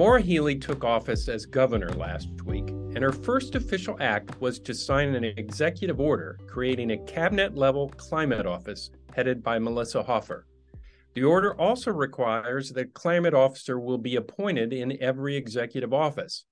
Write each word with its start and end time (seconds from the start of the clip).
Maura 0.00 0.22
Healey 0.22 0.56
took 0.56 0.82
office 0.82 1.28
as 1.28 1.44
governor 1.44 1.90
last 1.90 2.30
week, 2.46 2.70
and 2.70 3.02
her 3.02 3.12
first 3.12 3.54
official 3.54 3.98
act 4.00 4.40
was 4.40 4.58
to 4.60 4.72
sign 4.72 5.14
an 5.14 5.24
executive 5.24 6.00
order 6.00 6.38
creating 6.46 6.92
a 6.92 7.04
cabinet 7.04 7.54
level 7.54 7.90
climate 7.98 8.46
office 8.46 8.88
headed 9.14 9.42
by 9.42 9.58
Melissa 9.58 10.02
Hoffer. 10.02 10.46
The 11.12 11.24
order 11.24 11.52
also 11.60 11.90
requires 11.90 12.70
that 12.70 12.94
climate 12.94 13.34
officer 13.34 13.78
will 13.78 13.98
be 13.98 14.16
appointed 14.16 14.72
in 14.72 14.96
every 15.02 15.36
executive 15.36 15.92
office. 15.92 16.46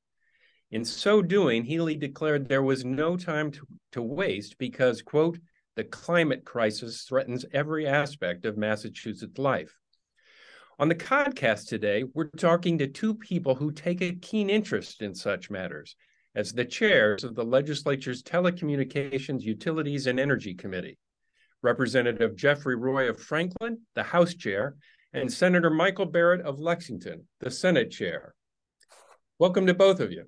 In 0.70 0.84
so 0.84 1.22
doing, 1.22 1.64
Healey 1.64 1.96
declared 1.96 2.50
there 2.50 2.62
was 2.62 2.84
no 2.84 3.16
time 3.16 3.50
to, 3.52 3.66
to 3.92 4.02
waste 4.02 4.58
because, 4.58 5.00
quote, 5.00 5.38
the 5.74 5.84
climate 5.84 6.44
crisis 6.44 7.04
threatens 7.04 7.46
every 7.54 7.86
aspect 7.86 8.44
of 8.44 8.58
Massachusetts 8.58 9.38
life. 9.38 9.74
On 10.80 10.88
the 10.88 10.94
podcast 10.94 11.66
today, 11.66 12.04
we're 12.14 12.28
talking 12.36 12.78
to 12.78 12.86
two 12.86 13.12
people 13.12 13.56
who 13.56 13.72
take 13.72 14.00
a 14.00 14.12
keen 14.12 14.48
interest 14.48 15.02
in 15.02 15.12
such 15.12 15.50
matters 15.50 15.96
as 16.36 16.52
the 16.52 16.64
chairs 16.64 17.24
of 17.24 17.34
the 17.34 17.44
legislature's 17.44 18.22
Telecommunications, 18.22 19.42
Utilities, 19.42 20.06
and 20.06 20.20
Energy 20.20 20.54
Committee. 20.54 20.96
Representative 21.62 22.36
Jeffrey 22.36 22.76
Roy 22.76 23.08
of 23.08 23.20
Franklin, 23.20 23.80
the 23.96 24.04
House 24.04 24.34
Chair, 24.34 24.76
and 25.12 25.32
Senator 25.32 25.68
Michael 25.68 26.06
Barrett 26.06 26.42
of 26.42 26.60
Lexington, 26.60 27.26
the 27.40 27.50
Senate 27.50 27.90
Chair. 27.90 28.36
Welcome 29.40 29.66
to 29.66 29.74
both 29.74 29.98
of 29.98 30.12
you. 30.12 30.26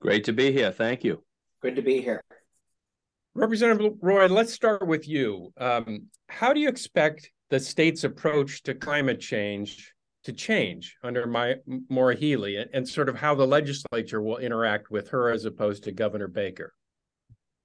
Great 0.00 0.24
to 0.24 0.32
be 0.32 0.52
here. 0.52 0.72
Thank 0.72 1.04
you. 1.04 1.22
Good 1.60 1.76
to 1.76 1.82
be 1.82 2.00
here. 2.00 2.24
Representative 3.34 3.92
Roy, 4.00 4.26
let's 4.28 4.54
start 4.54 4.86
with 4.86 5.06
you. 5.06 5.52
Um, 5.58 6.06
how 6.30 6.54
do 6.54 6.60
you 6.60 6.70
expect 6.70 7.30
the 7.50 7.60
state's 7.60 8.04
approach 8.04 8.62
to 8.64 8.74
climate 8.74 9.20
change 9.20 9.94
to 10.24 10.32
change 10.32 10.96
under 11.02 11.26
my 11.26 11.54
Maura 11.88 12.14
Healey 12.14 12.56
and, 12.56 12.68
and 12.74 12.88
sort 12.88 13.08
of 13.08 13.16
how 13.16 13.34
the 13.34 13.46
legislature 13.46 14.20
will 14.20 14.38
interact 14.38 14.90
with 14.90 15.08
her 15.08 15.30
as 15.30 15.44
opposed 15.44 15.84
to 15.84 15.92
Governor 15.92 16.28
Baker? 16.28 16.74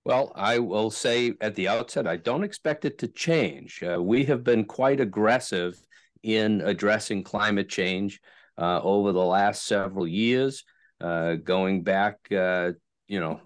Well, 0.06 0.32
I 0.36 0.60
will 0.60 0.92
say 0.92 1.34
at 1.42 1.56
the 1.56 1.68
outset, 1.68 2.08
I 2.08 2.18
don't 2.18 2.44
expect 2.44 2.86
it 2.86 2.98
to 3.00 3.08
change. 3.08 3.82
Uh, 3.82 4.02
we 4.02 4.26
have 4.26 4.44
been 4.44 4.66
quite 4.66 5.00
aggressive 5.00 5.82
in 6.24 6.62
addressing 6.62 7.24
climate 7.24 7.70
change 7.70 8.22
uh, 8.58 8.82
over 8.82 9.12
the 9.12 9.26
last 9.26 9.66
several 9.66 10.08
years, 10.08 10.64
uh, 11.02 11.36
going 11.36 11.84
back, 11.84 12.18
uh, 12.32 12.72
you 13.08 13.20
know, 13.20 13.42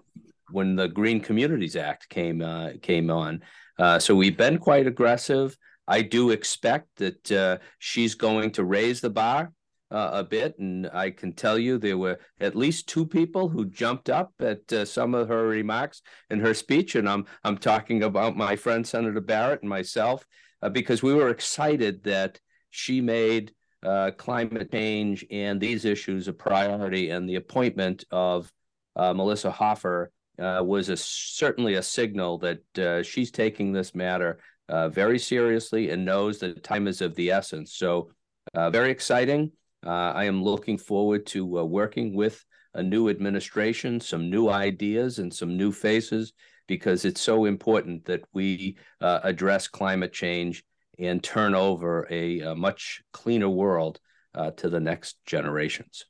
when 0.50 0.76
the 0.76 0.88
Green 0.88 1.20
Communities 1.20 1.76
Act 1.76 2.08
came 2.08 2.42
uh, 2.42 2.70
came 2.82 3.10
on. 3.10 3.42
Uh, 3.78 3.98
so 3.98 4.14
we've 4.14 4.36
been 4.36 4.58
quite 4.58 4.86
aggressive. 4.86 5.56
I 5.88 6.02
do 6.02 6.30
expect 6.30 6.96
that 6.96 7.32
uh, 7.32 7.58
she's 7.78 8.14
going 8.14 8.50
to 8.52 8.64
raise 8.64 9.00
the 9.00 9.10
bar 9.10 9.52
uh, 9.90 10.10
a 10.12 10.22
bit, 10.24 10.58
and 10.58 10.88
I 10.92 11.10
can 11.10 11.32
tell 11.32 11.58
you 11.58 11.78
there 11.78 11.96
were 11.96 12.18
at 12.40 12.54
least 12.54 12.88
two 12.88 13.06
people 13.06 13.48
who 13.48 13.64
jumped 13.64 14.10
up 14.10 14.32
at 14.38 14.70
uh, 14.70 14.84
some 14.84 15.14
of 15.14 15.28
her 15.28 15.48
remarks 15.48 16.02
in 16.28 16.40
her 16.40 16.52
speech, 16.52 16.94
and 16.94 17.08
I'm 17.08 17.24
I'm 17.42 17.56
talking 17.56 18.02
about 18.02 18.36
my 18.36 18.54
friend 18.54 18.86
Senator 18.86 19.22
Barrett 19.22 19.62
and 19.62 19.70
myself 19.70 20.26
uh, 20.60 20.68
because 20.68 21.02
we 21.02 21.14
were 21.14 21.30
excited 21.30 22.04
that 22.04 22.38
she 22.68 23.00
made 23.00 23.54
uh, 23.82 24.10
climate 24.18 24.70
change 24.70 25.24
and 25.30 25.58
these 25.58 25.86
issues 25.86 26.28
a 26.28 26.34
priority, 26.34 27.08
and 27.08 27.26
the 27.26 27.36
appointment 27.36 28.04
of 28.10 28.52
uh, 28.94 29.14
Melissa 29.14 29.50
Hoffer. 29.50 30.12
was 30.38 30.90
a, 30.90 30.96
certainly 30.98 31.74
a 31.74 31.82
signal 31.82 32.38
that 32.38 33.04
she's 33.06 33.30
taking 33.30 33.72
this 33.72 33.94
matter 33.94 34.38
uh, 34.68 34.88
very 34.88 35.18
seriously 35.18 35.90
and 35.90 36.04
knows 36.04 36.38
that 36.38 36.62
time 36.62 36.86
is 36.86 37.00
of 37.00 37.14
the 37.14 37.30
essence. 37.30 37.74
So, 37.74 38.10
uh, 38.54 38.70
very 38.70 38.90
exciting. 38.90 39.52
Uh, 39.86 40.12
I 40.14 40.24
am 40.24 40.42
looking 40.42 40.78
forward 40.78 41.26
to 41.26 41.60
uh, 41.60 41.64
working 41.64 42.14
with 42.14 42.44
a 42.74 42.82
new 42.82 43.08
administration, 43.08 44.00
some 44.00 44.30
new 44.30 44.48
ideas, 44.48 45.18
and 45.18 45.32
some 45.32 45.56
new 45.56 45.72
faces 45.72 46.32
because 46.66 47.04
it's 47.04 47.20
so 47.20 47.46
important 47.46 48.04
that 48.04 48.22
we 48.32 48.76
uh, 49.00 49.20
address 49.22 49.68
climate 49.68 50.12
change 50.12 50.62
and 50.98 51.22
turn 51.22 51.54
over 51.54 52.06
a, 52.10 52.40
a 52.40 52.54
much 52.54 53.02
cleaner 53.12 53.48
world 53.48 54.00
uh, 54.34 54.50
to 54.52 54.68
the 54.68 54.80
next 54.80 55.16
generations. 55.24 56.04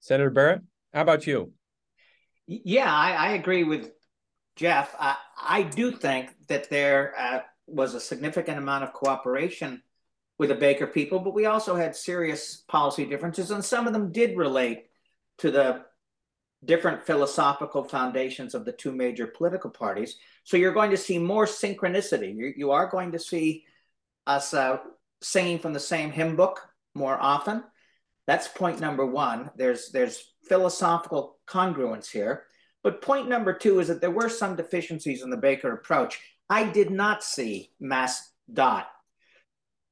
Senator 0.00 0.30
Barrett, 0.30 0.62
how 0.92 1.02
about 1.02 1.26
you? 1.26 1.52
Yeah, 2.46 2.92
I, 2.92 3.12
I 3.12 3.32
agree 3.32 3.64
with 3.64 3.90
Jeff. 4.56 4.94
I, 4.98 5.16
I 5.40 5.62
do 5.62 5.92
think 5.92 6.30
that 6.48 6.68
there 6.68 7.14
was 7.72 7.94
a 7.94 8.00
significant 8.00 8.58
amount 8.58 8.84
of 8.84 8.92
cooperation 8.92 9.82
with 10.38 10.48
the 10.48 10.54
Baker 10.54 10.86
people, 10.86 11.18
but 11.18 11.34
we 11.34 11.46
also 11.46 11.76
had 11.76 11.94
serious 11.94 12.56
policy 12.68 13.04
differences, 13.04 13.50
and 13.50 13.64
some 13.64 13.86
of 13.86 13.92
them 13.92 14.10
did 14.12 14.36
relate 14.36 14.86
to 15.38 15.50
the 15.50 15.84
different 16.64 17.06
philosophical 17.06 17.84
foundations 17.84 18.54
of 18.54 18.64
the 18.64 18.72
two 18.72 18.92
major 18.92 19.26
political 19.26 19.70
parties. 19.70 20.16
So 20.44 20.56
you're 20.56 20.72
going 20.72 20.90
to 20.90 20.96
see 20.96 21.18
more 21.18 21.46
synchronicity. 21.46 22.34
You, 22.34 22.52
you 22.56 22.70
are 22.70 22.86
going 22.86 23.12
to 23.12 23.18
see 23.18 23.64
us 24.26 24.52
uh, 24.52 24.78
singing 25.22 25.58
from 25.58 25.72
the 25.72 25.80
same 25.80 26.10
hymn 26.10 26.36
book 26.36 26.60
more 26.94 27.18
often. 27.20 27.64
That's 28.26 28.48
point 28.48 28.80
number 28.80 29.06
one. 29.06 29.50
There's 29.56 29.90
there's 29.90 30.32
philosophical 30.48 31.38
congruence 31.46 32.10
here. 32.10 32.44
But 32.82 33.02
point 33.02 33.28
number 33.28 33.52
two 33.52 33.80
is 33.80 33.88
that 33.88 34.00
there 34.00 34.10
were 34.10 34.28
some 34.28 34.56
deficiencies 34.56 35.22
in 35.22 35.30
the 35.30 35.36
Baker 35.36 35.72
approach. 35.72 36.20
I 36.50 36.64
did 36.64 36.90
not 36.90 37.22
see 37.22 37.70
Mass 37.78 38.28
Dot, 38.52 38.88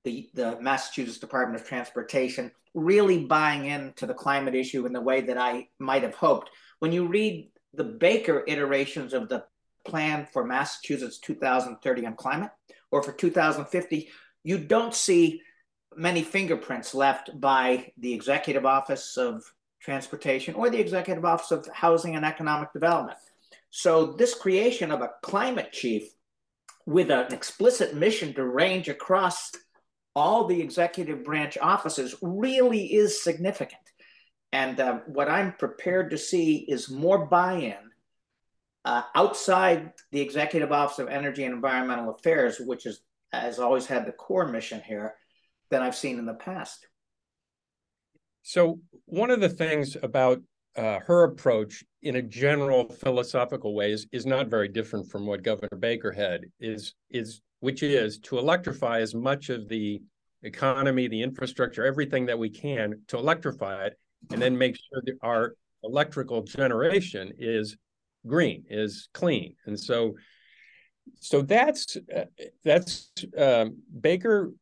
the, 0.02 0.28
the 0.34 0.60
Massachusetts 0.60 1.18
Department 1.18 1.62
of 1.62 1.68
Transportation, 1.68 2.50
really 2.74 3.24
buying 3.24 3.66
into 3.66 4.06
the 4.06 4.14
climate 4.14 4.56
issue 4.56 4.84
in 4.84 4.92
the 4.92 5.00
way 5.00 5.20
that 5.20 5.38
I 5.38 5.68
might 5.78 6.02
have 6.02 6.16
hoped. 6.16 6.50
When 6.80 6.90
you 6.90 7.06
read 7.06 7.50
the 7.74 7.84
Baker 7.84 8.42
iterations 8.48 9.14
of 9.14 9.28
the 9.28 9.44
plan 9.86 10.26
for 10.32 10.44
Massachusetts 10.44 11.18
2030 11.20 12.06
on 12.06 12.16
climate 12.16 12.50
or 12.90 13.04
for 13.04 13.12
2050, 13.12 14.08
you 14.42 14.58
don't 14.58 14.94
see 14.94 15.40
many 15.96 16.22
fingerprints 16.22 16.92
left 16.92 17.40
by 17.40 17.92
the 17.98 18.12
Executive 18.12 18.66
Office 18.66 19.16
of 19.16 19.44
Transportation 19.80 20.56
or 20.56 20.70
the 20.70 20.80
Executive 20.80 21.24
Office 21.24 21.52
of 21.52 21.68
Housing 21.72 22.16
and 22.16 22.24
Economic 22.24 22.72
Development. 22.72 23.16
So, 23.70 24.12
this 24.12 24.34
creation 24.34 24.90
of 24.90 25.02
a 25.02 25.10
climate 25.22 25.72
chief 25.72 26.10
with 26.88 27.10
an 27.10 27.30
explicit 27.34 27.94
mission 27.94 28.32
to 28.32 28.42
range 28.42 28.88
across 28.88 29.52
all 30.16 30.46
the 30.46 30.58
executive 30.58 31.22
branch 31.22 31.58
offices 31.60 32.14
really 32.22 32.94
is 32.94 33.22
significant. 33.22 33.82
And 34.52 34.80
uh, 34.80 35.00
what 35.04 35.28
I'm 35.28 35.52
prepared 35.52 36.08
to 36.12 36.16
see 36.16 36.56
is 36.56 36.88
more 36.88 37.26
buy 37.26 37.56
in 37.56 37.90
uh, 38.86 39.02
outside 39.14 39.92
the 40.12 40.22
Executive 40.22 40.72
Office 40.72 40.98
of 40.98 41.08
Energy 41.08 41.44
and 41.44 41.52
Environmental 41.52 42.08
Affairs, 42.08 42.58
which 42.58 42.86
is, 42.86 43.02
has 43.34 43.58
always 43.58 43.84
had 43.84 44.06
the 44.06 44.12
core 44.12 44.48
mission 44.48 44.80
here, 44.80 45.14
than 45.70 45.82
I've 45.82 45.94
seen 45.94 46.18
in 46.18 46.24
the 46.24 46.32
past. 46.32 46.86
So, 48.42 48.80
one 49.04 49.30
of 49.30 49.40
the 49.42 49.50
things 49.50 49.94
about 50.02 50.40
uh, 50.78 51.00
her 51.00 51.24
approach 51.24 51.84
in 52.02 52.16
a 52.16 52.22
general 52.22 52.88
philosophical 52.88 53.74
way 53.74 53.92
is, 53.92 54.06
is 54.12 54.24
not 54.24 54.46
very 54.46 54.68
different 54.68 55.10
from 55.10 55.26
what 55.26 55.42
Governor 55.42 55.76
Baker 55.78 56.12
had 56.12 56.42
is 56.60 56.94
is 57.10 57.42
which 57.60 57.82
is 57.82 58.18
to 58.20 58.38
electrify 58.38 59.00
as 59.00 59.16
much 59.16 59.50
of 59.50 59.68
the 59.68 60.00
economy, 60.44 61.08
the 61.08 61.20
infrastructure, 61.20 61.84
everything 61.84 62.24
that 62.26 62.38
we 62.38 62.48
can 62.48 62.94
to 63.08 63.18
electrify 63.18 63.86
it, 63.86 63.98
and 64.30 64.40
then 64.40 64.56
make 64.56 64.76
sure 64.76 65.02
that 65.04 65.16
our 65.22 65.54
electrical 65.82 66.42
generation 66.42 67.32
is 67.38 67.76
green, 68.24 68.62
is 68.70 69.08
clean, 69.12 69.56
and 69.66 69.78
so 69.78 70.14
so 71.20 71.42
that's 71.42 71.96
uh, 72.14 72.24
that's 72.64 73.10
um, 73.36 73.78
Baker 74.00 74.52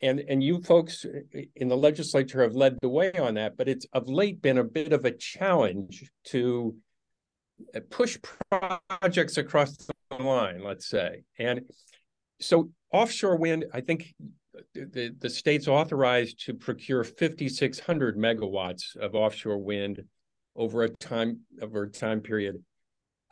and 0.00 0.20
and 0.20 0.42
you 0.42 0.60
folks 0.62 1.04
in 1.56 1.68
the 1.68 1.76
legislature 1.76 2.42
have 2.42 2.54
led 2.54 2.78
the 2.80 2.88
way 2.88 3.12
on 3.12 3.34
that 3.34 3.56
but 3.56 3.68
it's 3.68 3.86
of 3.92 4.08
late 4.08 4.40
been 4.40 4.58
a 4.58 4.64
bit 4.64 4.92
of 4.92 5.04
a 5.04 5.10
challenge 5.10 6.10
to 6.24 6.74
uh, 7.74 7.80
push 7.90 8.18
projects 8.50 9.36
across 9.36 9.76
the 9.76 10.22
line 10.22 10.62
let's 10.62 10.88
say. 10.88 11.22
And 11.38 11.62
so 12.40 12.70
offshore 12.92 13.36
wind 13.36 13.66
i 13.74 13.80
think 13.80 14.14
the, 14.74 15.14
the 15.18 15.30
state's 15.30 15.68
authorized 15.68 16.44
to 16.46 16.54
procure 16.54 17.04
5600 17.04 18.16
megawatts 18.16 18.96
of 18.96 19.14
offshore 19.14 19.58
wind 19.58 20.02
over 20.56 20.82
a 20.82 20.88
time 20.88 21.40
over 21.62 21.84
a 21.84 21.90
time 21.90 22.20
period. 22.20 22.62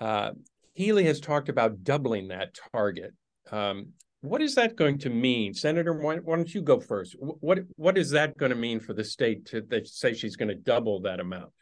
Uh, 0.00 0.30
healey 0.74 1.04
has 1.04 1.20
talked 1.20 1.48
about 1.48 1.82
doubling 1.82 2.28
that 2.28 2.56
target. 2.72 3.14
Um, 3.50 3.88
what 4.26 4.42
is 4.42 4.54
that 4.56 4.76
going 4.76 4.98
to 4.98 5.10
mean, 5.10 5.54
Senator? 5.54 5.92
Why, 5.92 6.16
why, 6.16 6.36
don't 6.36 6.54
you 6.54 6.60
go 6.60 6.80
first? 6.80 7.14
What 7.18 7.60
what 7.76 7.96
is 7.96 8.10
that 8.10 8.36
going 8.36 8.50
to 8.50 8.56
mean 8.56 8.80
for 8.80 8.92
the 8.92 9.04
state 9.04 9.46
to 9.46 9.60
that 9.68 9.86
say 9.86 10.14
she's 10.14 10.36
going 10.36 10.48
to 10.48 10.54
double 10.54 11.00
that 11.02 11.20
amount? 11.20 11.52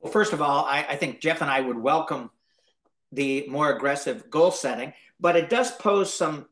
Well, 0.00 0.12
first 0.12 0.32
of 0.32 0.42
all, 0.42 0.64
I, 0.64 0.84
I 0.88 0.96
think 0.96 1.20
Jeff 1.20 1.42
and 1.42 1.50
I 1.50 1.60
would 1.60 1.78
welcome 1.78 2.30
the 3.12 3.46
more 3.48 3.70
aggressive 3.70 4.28
goal 4.30 4.50
setting, 4.50 4.92
but 5.20 5.36
it 5.36 5.48
does 5.48 5.70
pose 5.70 6.12
some 6.12 6.46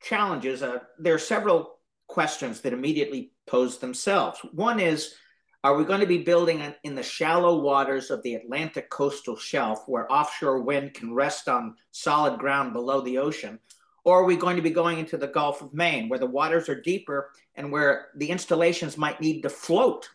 challenges. 0.00 0.62
Uh, 0.62 0.78
there 0.98 1.14
are 1.14 1.18
several 1.18 1.78
questions 2.06 2.60
that 2.62 2.72
immediately 2.72 3.32
pose 3.46 3.78
themselves. 3.78 4.40
One 4.52 4.80
is 4.80 5.14
Are 5.62 5.76
we 5.76 5.84
going 5.84 6.00
to 6.00 6.06
be 6.06 6.22
building 6.22 6.74
in 6.82 6.94
the 6.94 7.02
shallow 7.02 7.60
waters 7.60 8.10
of 8.10 8.22
the 8.22 8.36
Atlantic 8.36 8.88
coastal 8.90 9.36
shelf 9.36 9.84
where 9.86 10.10
offshore 10.10 10.60
wind 10.62 10.94
can 10.94 11.12
rest 11.12 11.48
on 11.48 11.76
solid 11.90 12.38
ground 12.38 12.72
below 12.72 13.02
the 13.02 13.18
ocean? 13.18 13.58
Or 14.04 14.20
are 14.20 14.24
we 14.24 14.36
going 14.36 14.56
to 14.56 14.62
be 14.62 14.70
going 14.70 14.98
into 14.98 15.16
the 15.16 15.26
Gulf 15.26 15.62
of 15.62 15.72
Maine 15.72 16.08
where 16.08 16.18
the 16.18 16.26
waters 16.26 16.68
are 16.68 16.80
deeper 16.80 17.30
and 17.54 17.72
where 17.72 18.08
the 18.16 18.28
installations 18.28 18.98
might 18.98 19.20
need 19.20 19.42
to 19.42 19.48
float 19.48 20.10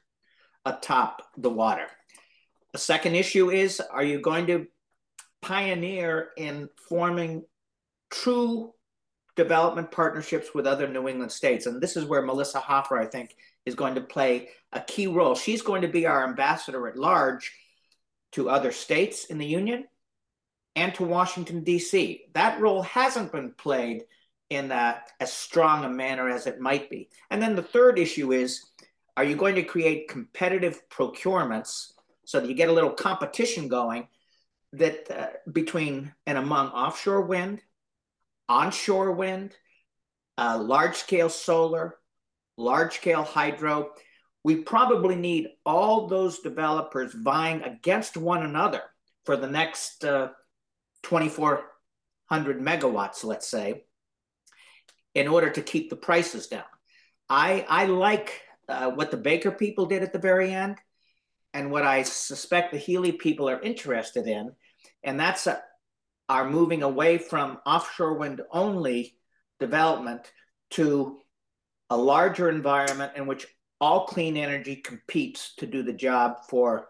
atop 0.66 1.24
the 1.38 1.50
water? 1.50 1.88
The 2.72 2.80
second 2.80 3.16
issue 3.16 3.50
is 3.50 3.80
are 3.80 4.04
you 4.04 4.22
going 4.22 4.48
to 4.48 4.68
pioneer 5.42 6.30
in 6.38 6.70
forming 6.88 7.44
true 8.12 8.74
development 9.36 9.90
partnerships 9.90 10.50
with 10.54 10.68
other 10.68 10.88
New 10.88 11.08
England 11.08 11.32
states? 11.32 11.66
And 11.66 11.82
this 11.82 11.98
is 11.98 12.06
where 12.06 12.22
Melissa 12.22 12.60
Hoffer, 12.60 13.00
I 13.00 13.08
think, 13.08 13.36
is 13.66 13.74
going 13.74 13.96
to 13.96 14.02
play 14.02 14.50
a 14.72 14.82
key 14.82 15.08
role. 15.08 15.34
She's 15.34 15.64
going 15.64 15.82
to 15.82 15.88
be 15.88 16.06
our 16.06 16.28
ambassador 16.28 16.88
at 16.88 16.98
large 16.98 17.52
to 18.34 18.50
other 18.52 18.72
states 18.72 19.26
in 19.26 19.40
the 19.40 19.48
Union 19.48 19.86
and 20.80 20.96
to 20.96 21.04
Washington, 21.04 21.62
D.C. 21.64 22.22
That 22.34 22.62
role 22.62 22.84
hasn't 22.84 23.34
been 23.34 23.52
played 23.52 24.04
in 24.50 24.72
uh, 24.72 24.98
as 25.20 25.32
strong 25.34 25.84
a 25.84 25.90
manner 25.90 26.30
as 26.30 26.48
it 26.48 26.62
might 26.62 26.90
be. 26.90 27.10
And 27.30 27.42
then 27.42 27.56
the 27.56 27.62
third 27.62 28.00
issue 28.00 28.32
is 28.32 28.66
are 29.18 29.26
you 29.26 29.36
going 29.36 29.56
to 29.56 29.64
create 29.64 30.08
competitive 30.08 30.82
procurements 30.90 31.92
so 32.26 32.40
that 32.40 32.48
you 32.48 32.56
get 32.56 32.70
a 32.70 32.74
little 32.74 32.92
competition 32.92 33.68
going 33.68 34.08
that 34.72 35.12
uh, 35.12 35.28
between 35.52 36.14
and 36.26 36.38
among 36.38 36.70
offshore 36.70 37.22
wind, 37.24 37.62
onshore 38.48 39.12
wind, 39.12 39.58
uh, 40.38 40.58
large 40.58 40.96
scale 40.96 41.30
solar, 41.30 41.98
large 42.56 42.96
scale 42.96 43.24
hydro? 43.24 43.92
We 44.46 44.56
probably 44.56 45.18
need 45.18 45.50
all 45.66 46.08
those 46.08 46.40
developers 46.40 47.14
vying 47.14 47.64
against 47.64 48.16
one 48.16 48.44
another 48.44 48.84
for 49.26 49.36
the 49.36 49.50
next 49.50 50.06
uh, 50.06 50.30
2,400 51.04 52.62
megawatts, 52.62 53.24
let's 53.24 53.50
say, 53.50 53.84
in 55.16 55.28
order 55.28 55.50
to 55.50 55.62
keep 55.62 55.90
the 55.90 55.96
prices 55.96 56.48
down. 56.48 56.64
I, 57.30 57.66
I 57.68 57.86
like 57.86 58.42
uh, 58.68 58.92
what 58.92 59.12
the 59.12 59.18
Baker 59.18 59.52
people 59.52 59.86
did 59.86 60.04
at 60.04 60.14
the 60.14 60.20
very 60.20 60.54
end 60.54 60.78
and 61.54 61.72
what 61.72 61.84
I 61.84 62.04
suspect 62.04 62.72
the 62.72 62.78
Healey 62.78 63.12
people 63.12 63.50
are 63.50 63.60
interested 63.60 64.28
in, 64.28 64.52
and 65.04 65.20
that's 65.20 65.48
a, 65.48 65.62
are 66.28 66.50
moving 66.50 66.84
away 66.84 67.18
from 67.18 67.58
offshore 67.66 68.14
wind 68.14 68.42
only 68.52 69.18
development 69.60 70.32
to 70.72 71.20
a 71.90 71.98
larger 71.98 72.50
environment 72.50 73.14
in 73.16 73.26
which 73.26 73.48
all 73.82 74.06
clean 74.06 74.38
energy 74.38 74.76
competes 74.76 75.56
to 75.56 75.66
do 75.66 75.82
the 75.82 75.94
job 75.94 76.38
for 76.48 76.90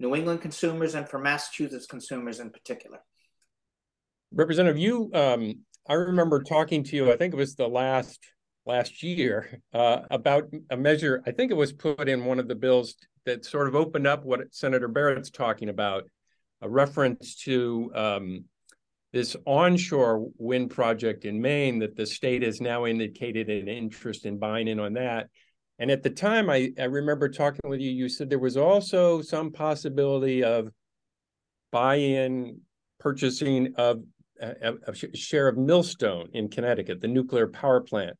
New 0.00 0.16
England 0.16 0.40
consumers 0.40 0.94
and 0.96 1.08
for 1.08 1.18
Massachusetts 1.18 1.86
consumers 1.86 2.40
in 2.40 2.50
particular. 2.50 2.98
Representative, 4.34 4.78
you, 4.78 5.10
um, 5.14 5.60
I 5.88 5.94
remember 5.94 6.42
talking 6.42 6.84
to 6.84 6.96
you, 6.96 7.12
I 7.12 7.16
think 7.16 7.34
it 7.34 7.36
was 7.36 7.54
the 7.54 7.68
last 7.68 8.18
last 8.64 9.02
year, 9.02 9.60
uh, 9.74 10.02
about 10.10 10.44
a 10.70 10.76
measure, 10.76 11.20
I 11.26 11.32
think 11.32 11.50
it 11.50 11.56
was 11.56 11.72
put 11.72 12.08
in 12.08 12.24
one 12.24 12.38
of 12.38 12.46
the 12.46 12.54
bills 12.54 12.94
that 13.26 13.44
sort 13.44 13.66
of 13.66 13.74
opened 13.74 14.06
up 14.06 14.24
what 14.24 14.54
Senator 14.54 14.86
Barrett's 14.86 15.30
talking 15.30 15.68
about, 15.68 16.04
a 16.60 16.68
reference 16.68 17.34
to 17.42 17.90
um, 17.94 18.44
this 19.12 19.36
onshore 19.46 20.28
wind 20.38 20.70
project 20.70 21.24
in 21.24 21.40
Maine 21.40 21.80
that 21.80 21.96
the 21.96 22.06
state 22.06 22.42
has 22.42 22.60
now 22.60 22.86
indicated 22.86 23.48
an 23.48 23.66
interest 23.66 24.26
in 24.26 24.38
buying 24.38 24.68
in 24.68 24.78
on 24.78 24.92
that. 24.92 25.28
And 25.78 25.90
at 25.90 26.04
the 26.04 26.10
time, 26.10 26.48
I, 26.48 26.72
I 26.78 26.84
remember 26.84 27.28
talking 27.28 27.68
with 27.68 27.80
you, 27.80 27.90
you 27.90 28.08
said 28.08 28.30
there 28.30 28.38
was 28.38 28.56
also 28.56 29.22
some 29.22 29.50
possibility 29.50 30.44
of 30.44 30.70
buy-in 31.72 32.60
purchasing 33.00 33.74
of 33.76 34.04
a, 34.42 34.94
share 35.14 35.48
of 35.48 35.56
Millstone 35.56 36.28
in 36.32 36.48
Connecticut, 36.48 37.00
the 37.00 37.08
nuclear 37.08 37.46
power 37.46 37.80
plant. 37.80 38.16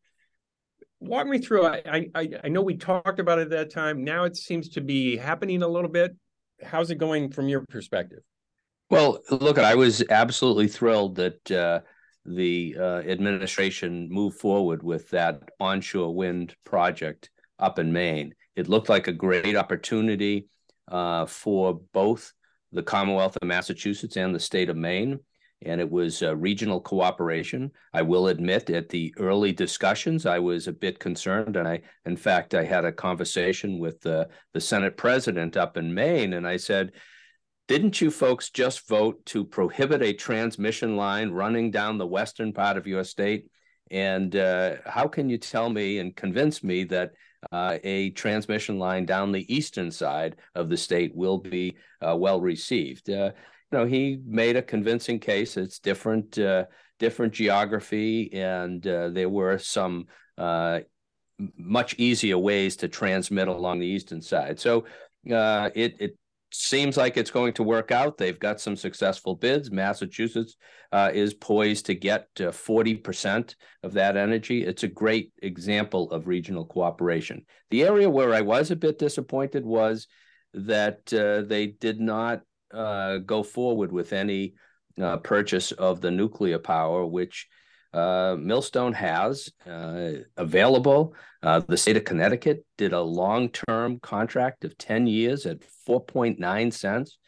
Walk 1.01 1.27
me 1.27 1.39
through. 1.39 1.67
I, 1.67 2.07
I 2.15 2.29
I 2.45 2.49
know 2.49 2.63
we 2.63 2.77
talked 2.77 3.19
about 3.19 3.41
it 3.41 3.43
at 3.43 3.51
that 3.51 3.73
time. 3.73 4.05
Now 4.05 4.25
it 4.25 4.37
seems 4.37 4.69
to 4.71 4.81
be 4.81 5.17
happening 5.17 5.63
a 5.63 5.69
little 5.69 5.91
bit. 5.91 6.17
How's 6.63 6.93
it 6.93 6.99
going 6.99 7.31
from 7.31 7.49
your 7.49 7.65
perspective? 7.69 8.21
Well, 8.89 9.19
look, 9.31 9.59
I 9.59 9.75
was 9.75 10.05
absolutely 10.11 10.69
thrilled 10.69 11.17
that 11.17 11.51
uh, 11.51 11.81
the 12.25 12.77
uh, 12.79 12.99
administration 12.99 14.09
moved 14.11 14.39
forward 14.39 14.83
with 14.83 15.11
that 15.11 15.41
onshore 15.59 16.15
wind 16.15 16.55
project 16.65 17.31
up 17.59 17.79
in 17.81 17.93
Maine. 17.93 18.35
It 18.55 18.69
looked 18.69 18.89
like 18.89 19.09
a 19.09 19.13
great 19.13 19.57
opportunity 19.57 20.47
uh, 20.89 21.27
for 21.27 21.81
both 21.93 22.33
the 22.71 22.83
Commonwealth 22.83 23.37
of 23.41 23.49
Massachusetts 23.49 24.17
and 24.17 24.35
the 24.35 24.41
state 24.41 24.69
of 24.69 24.77
Maine 24.77 25.19
and 25.65 25.81
it 25.81 25.91
was 25.91 26.23
regional 26.23 26.81
cooperation. 26.81 27.71
I 27.93 28.03
will 28.03 28.29
admit, 28.29 28.71
at 28.71 28.89
the 28.89 29.15
early 29.19 29.53
discussions, 29.53 30.27
I 30.27 30.39
was 30.39 30.69
a 30.69 30.73
bit 30.73 30.99
concerned, 30.99 31.57
and 31.57 31.67
I, 31.69 31.83
in 32.05 32.17
fact, 32.17 32.55
I 32.55 32.65
had 32.65 32.85
a 32.85 32.93
conversation 32.93 33.79
with 33.79 34.01
the 34.01 34.29
the 34.53 34.61
Senate 34.61 34.97
president 34.97 35.57
up 35.57 35.77
in 35.77 35.95
Maine, 35.95 36.35
and 36.35 36.47
I 36.47 36.57
said, 36.57 36.93
"Didn't 37.69 38.01
you 38.01 38.11
folks 38.11 38.51
just 38.51 38.89
vote 38.89 39.25
to 39.27 39.45
prohibit 39.45 40.03
a 40.03 40.13
transmission 40.13 40.97
line 40.97 41.31
running 41.31 41.71
down 41.71 41.99
the 41.99 42.07
western 42.07 42.53
part 42.53 42.77
of 42.77 42.87
your 42.87 43.05
state? 43.05 43.47
And 43.91 44.35
uh, 44.35 44.77
how 44.87 45.09
can 45.09 45.29
you 45.29 45.39
tell 45.39 45.69
me 45.71 45.99
and 45.99 46.17
convince 46.17 46.63
me 46.63 46.85
that?" 46.85 47.13
Uh, 47.51 47.77
a 47.83 48.11
transmission 48.11 48.79
line 48.79 49.05
down 49.05 49.33
the 49.33 49.53
eastern 49.53 49.91
side 49.91 50.37
of 50.55 50.69
the 50.69 50.77
state 50.77 51.13
will 51.13 51.39
be 51.39 51.75
uh, 52.01 52.17
well 52.17 52.41
received. 52.41 53.11
Uh, 53.11 53.33
know, 53.73 53.87
he 53.87 54.21
made 54.25 54.57
a 54.57 54.63
convincing 54.63 55.19
case. 55.19 55.57
It's 55.57 55.79
different, 55.79 56.39
uh, 56.39 56.67
different 56.99 57.33
geography, 57.33 58.33
and 58.33 58.87
uh, 58.87 59.09
there 59.11 59.29
were 59.29 59.59
some 59.59 60.07
uh, 60.39 60.81
much 61.57 61.95
easier 61.99 62.39
ways 62.39 62.77
to 62.77 62.89
transmit 62.89 63.49
along 63.49 63.81
the 63.81 63.87
eastern 63.87 64.23
side. 64.23 64.61
So 64.61 64.85
uh, 65.31 65.71
it 65.75 65.97
it 65.99 66.19
seems 66.53 66.97
like 66.97 67.17
it's 67.17 67.31
going 67.31 67.55
to 67.55 67.63
work 67.63 67.91
out. 67.91 68.19
They've 68.19 68.39
got 68.39 68.61
some 68.61 68.77
successful 68.77 69.35
bids. 69.35 69.71
Massachusetts 69.71 70.57
uh, 70.93 71.11
is 71.13 71.35
poised 71.35 71.87
to 71.87 71.95
get 71.95 72.29
forty 72.53 72.95
percent 72.95 73.57
of 73.83 73.95
that 73.95 74.17
energy. 74.17 74.65
It's 74.65 74.85
a 74.85 74.89
great 74.89 75.33
example 75.43 76.11
of 76.11 76.29
regional 76.29 76.67
cooperation. 76.67 77.47
The 77.71 77.85
area 77.85 78.09
where 78.09 78.35
I 78.35 78.43
was 78.43 78.71
a 78.71 78.77
bit 78.77 78.99
disappointed 78.99 79.65
was 79.65 80.07
that 80.55 81.13
uh, 81.15 81.43
they 81.49 81.69
did 81.69 81.99
not 81.99 82.43
uh, 82.73 83.19
go 83.19 83.43
forward 83.43 83.93
with 83.93 84.13
any 84.13 84.55
uh, 85.01 85.19
purchase 85.19 85.73
of 85.73 86.01
the 86.01 86.11
nuclear 86.11 86.59
power, 86.59 87.05
which 87.07 87.49
uh, 87.93 88.37
Millstone 88.39 88.95
has 88.95 89.51
uh, 89.67 90.13
available. 90.37 91.15
Uh, 91.43 91.61
the 91.61 91.77
state 91.77 91.97
of 91.97 92.05
Connecticut 92.05 92.65
did 92.79 92.93
a 92.93 93.01
long 93.01 93.51
term 93.51 93.99
contract 94.01 94.65
of 94.65 94.79
10 94.79 95.07
years 95.07 95.47
at 95.47 95.61
4.9 95.89 96.73
cents. 96.73 97.19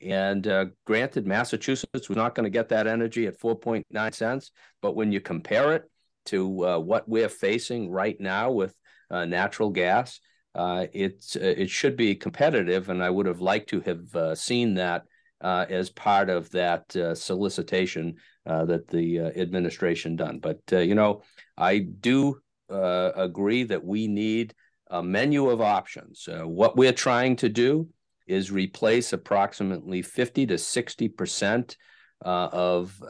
And 0.00 0.46
uh, 0.46 0.66
granted, 0.84 1.26
Massachusetts 1.26 2.08
was 2.08 2.16
not 2.16 2.34
going 2.34 2.44
to 2.44 2.50
get 2.50 2.70
that 2.70 2.86
energy 2.86 3.26
at 3.26 3.38
4.9 3.38 4.14
cents. 4.14 4.50
But 4.82 4.96
when 4.96 5.12
you 5.12 5.20
compare 5.20 5.74
it 5.74 5.84
to 6.26 6.46
what 6.46 7.08
we're 7.08 7.28
facing 7.28 7.90
right 7.90 8.18
now 8.20 8.50
with 8.50 8.74
natural 9.10 9.70
gas, 9.70 10.20
uh, 10.54 10.86
it's 10.92 11.36
uh, 11.36 11.54
it 11.56 11.70
should 11.70 11.96
be 11.96 12.14
competitive, 12.14 12.88
and 12.88 13.02
I 13.02 13.10
would 13.10 13.26
have 13.26 13.40
liked 13.40 13.70
to 13.70 13.80
have 13.80 14.14
uh, 14.14 14.34
seen 14.34 14.74
that 14.74 15.04
uh, 15.40 15.64
as 15.68 15.88
part 15.90 16.28
of 16.28 16.50
that 16.50 16.94
uh, 16.94 17.14
solicitation 17.14 18.16
uh, 18.46 18.64
that 18.66 18.88
the 18.88 19.18
administration 19.18 20.16
done. 20.16 20.38
But 20.40 20.60
you 20.70 20.94
know, 20.94 21.22
I 21.56 21.78
do 21.78 22.40
agree 22.68 23.64
that 23.64 23.84
we 23.84 24.08
need 24.08 24.54
a 24.90 25.02
menu 25.02 25.48
of 25.48 25.60
options. 25.60 26.28
what 26.28 26.76
we're 26.76 26.92
trying 26.92 27.36
to 27.36 27.48
do 27.48 27.88
is 28.26 28.50
replace 28.50 29.12
approximately 29.12 30.02
fifty 30.02 30.46
to 30.46 30.58
sixty 30.58 31.08
percent 31.08 31.76
of 32.20 33.02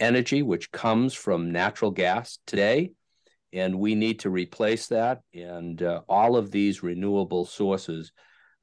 energy 0.00 0.42
which 0.42 0.70
comes 0.70 1.14
from 1.14 1.50
natural 1.50 1.90
gas 1.90 2.38
today 2.46 2.92
and 3.54 3.78
we 3.78 3.94
need 3.94 4.20
to 4.20 4.30
replace 4.30 4.88
that. 4.88 5.20
And 5.32 5.82
uh, 5.82 6.00
all 6.08 6.36
of 6.36 6.50
these 6.50 6.82
renewable 6.82 7.46
sources 7.46 8.12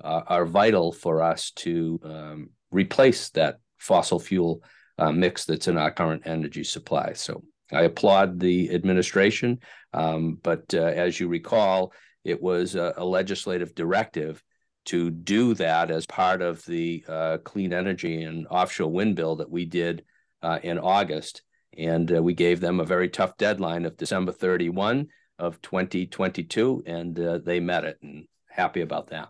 uh, 0.04 0.22
are 0.28 0.46
vital 0.46 0.92
for 0.92 1.22
us 1.22 1.52
to 1.52 2.00
um, 2.04 2.50
replace 2.72 3.30
that 3.30 3.58
fossil 3.78 4.20
fuel 4.20 4.62
uh, 4.98 5.12
mix 5.12 5.46
that's 5.46 5.68
in 5.68 5.78
our 5.78 5.92
current 5.92 6.24
energy 6.26 6.64
supply. 6.64 7.14
So 7.14 7.44
I 7.72 7.84
applaud 7.84 8.40
the 8.40 8.74
administration, 8.74 9.60
um, 9.94 10.38
but 10.44 10.74
uh, 10.74 10.80
as 10.80 11.20
you 11.20 11.28
recall, 11.28 11.94
it 12.24 12.42
was 12.42 12.76
a, 12.76 12.94
a, 12.98 13.06
legislative 13.06 13.74
directive 13.74 14.44
to 14.86 15.10
do 15.10 15.54
that 15.56 15.90
as 15.90 16.06
part 16.06 16.42
of 16.42 16.64
the 16.66 17.04
uh, 17.08 17.38
clean 17.44 17.74
energy 17.74 18.24
and 18.24 18.46
offshore 18.50 18.92
wind 18.92 19.16
bill 19.16 19.38
that 19.38 19.50
we 19.50 19.66
did 19.66 20.04
uh, 20.44 20.60
in 20.62 20.78
August. 20.78 21.44
And 21.78 22.16
uh, 22.16 22.22
we 22.22 22.34
gave 22.34 22.60
them 22.60 22.80
a 22.80 22.86
very 22.86 23.10
tough 23.10 23.38
deadline 23.38 23.86
of 23.86 23.98
December 23.98 24.32
31 24.32 25.08
of 25.40 25.62
2022, 25.62 26.84
and 26.86 27.20
uh, 27.20 27.38
they 27.40 27.60
met 27.60 27.86
it 27.86 27.98
and 28.01 28.28
happy 28.50 28.82
about 28.82 29.08
that. 29.08 29.30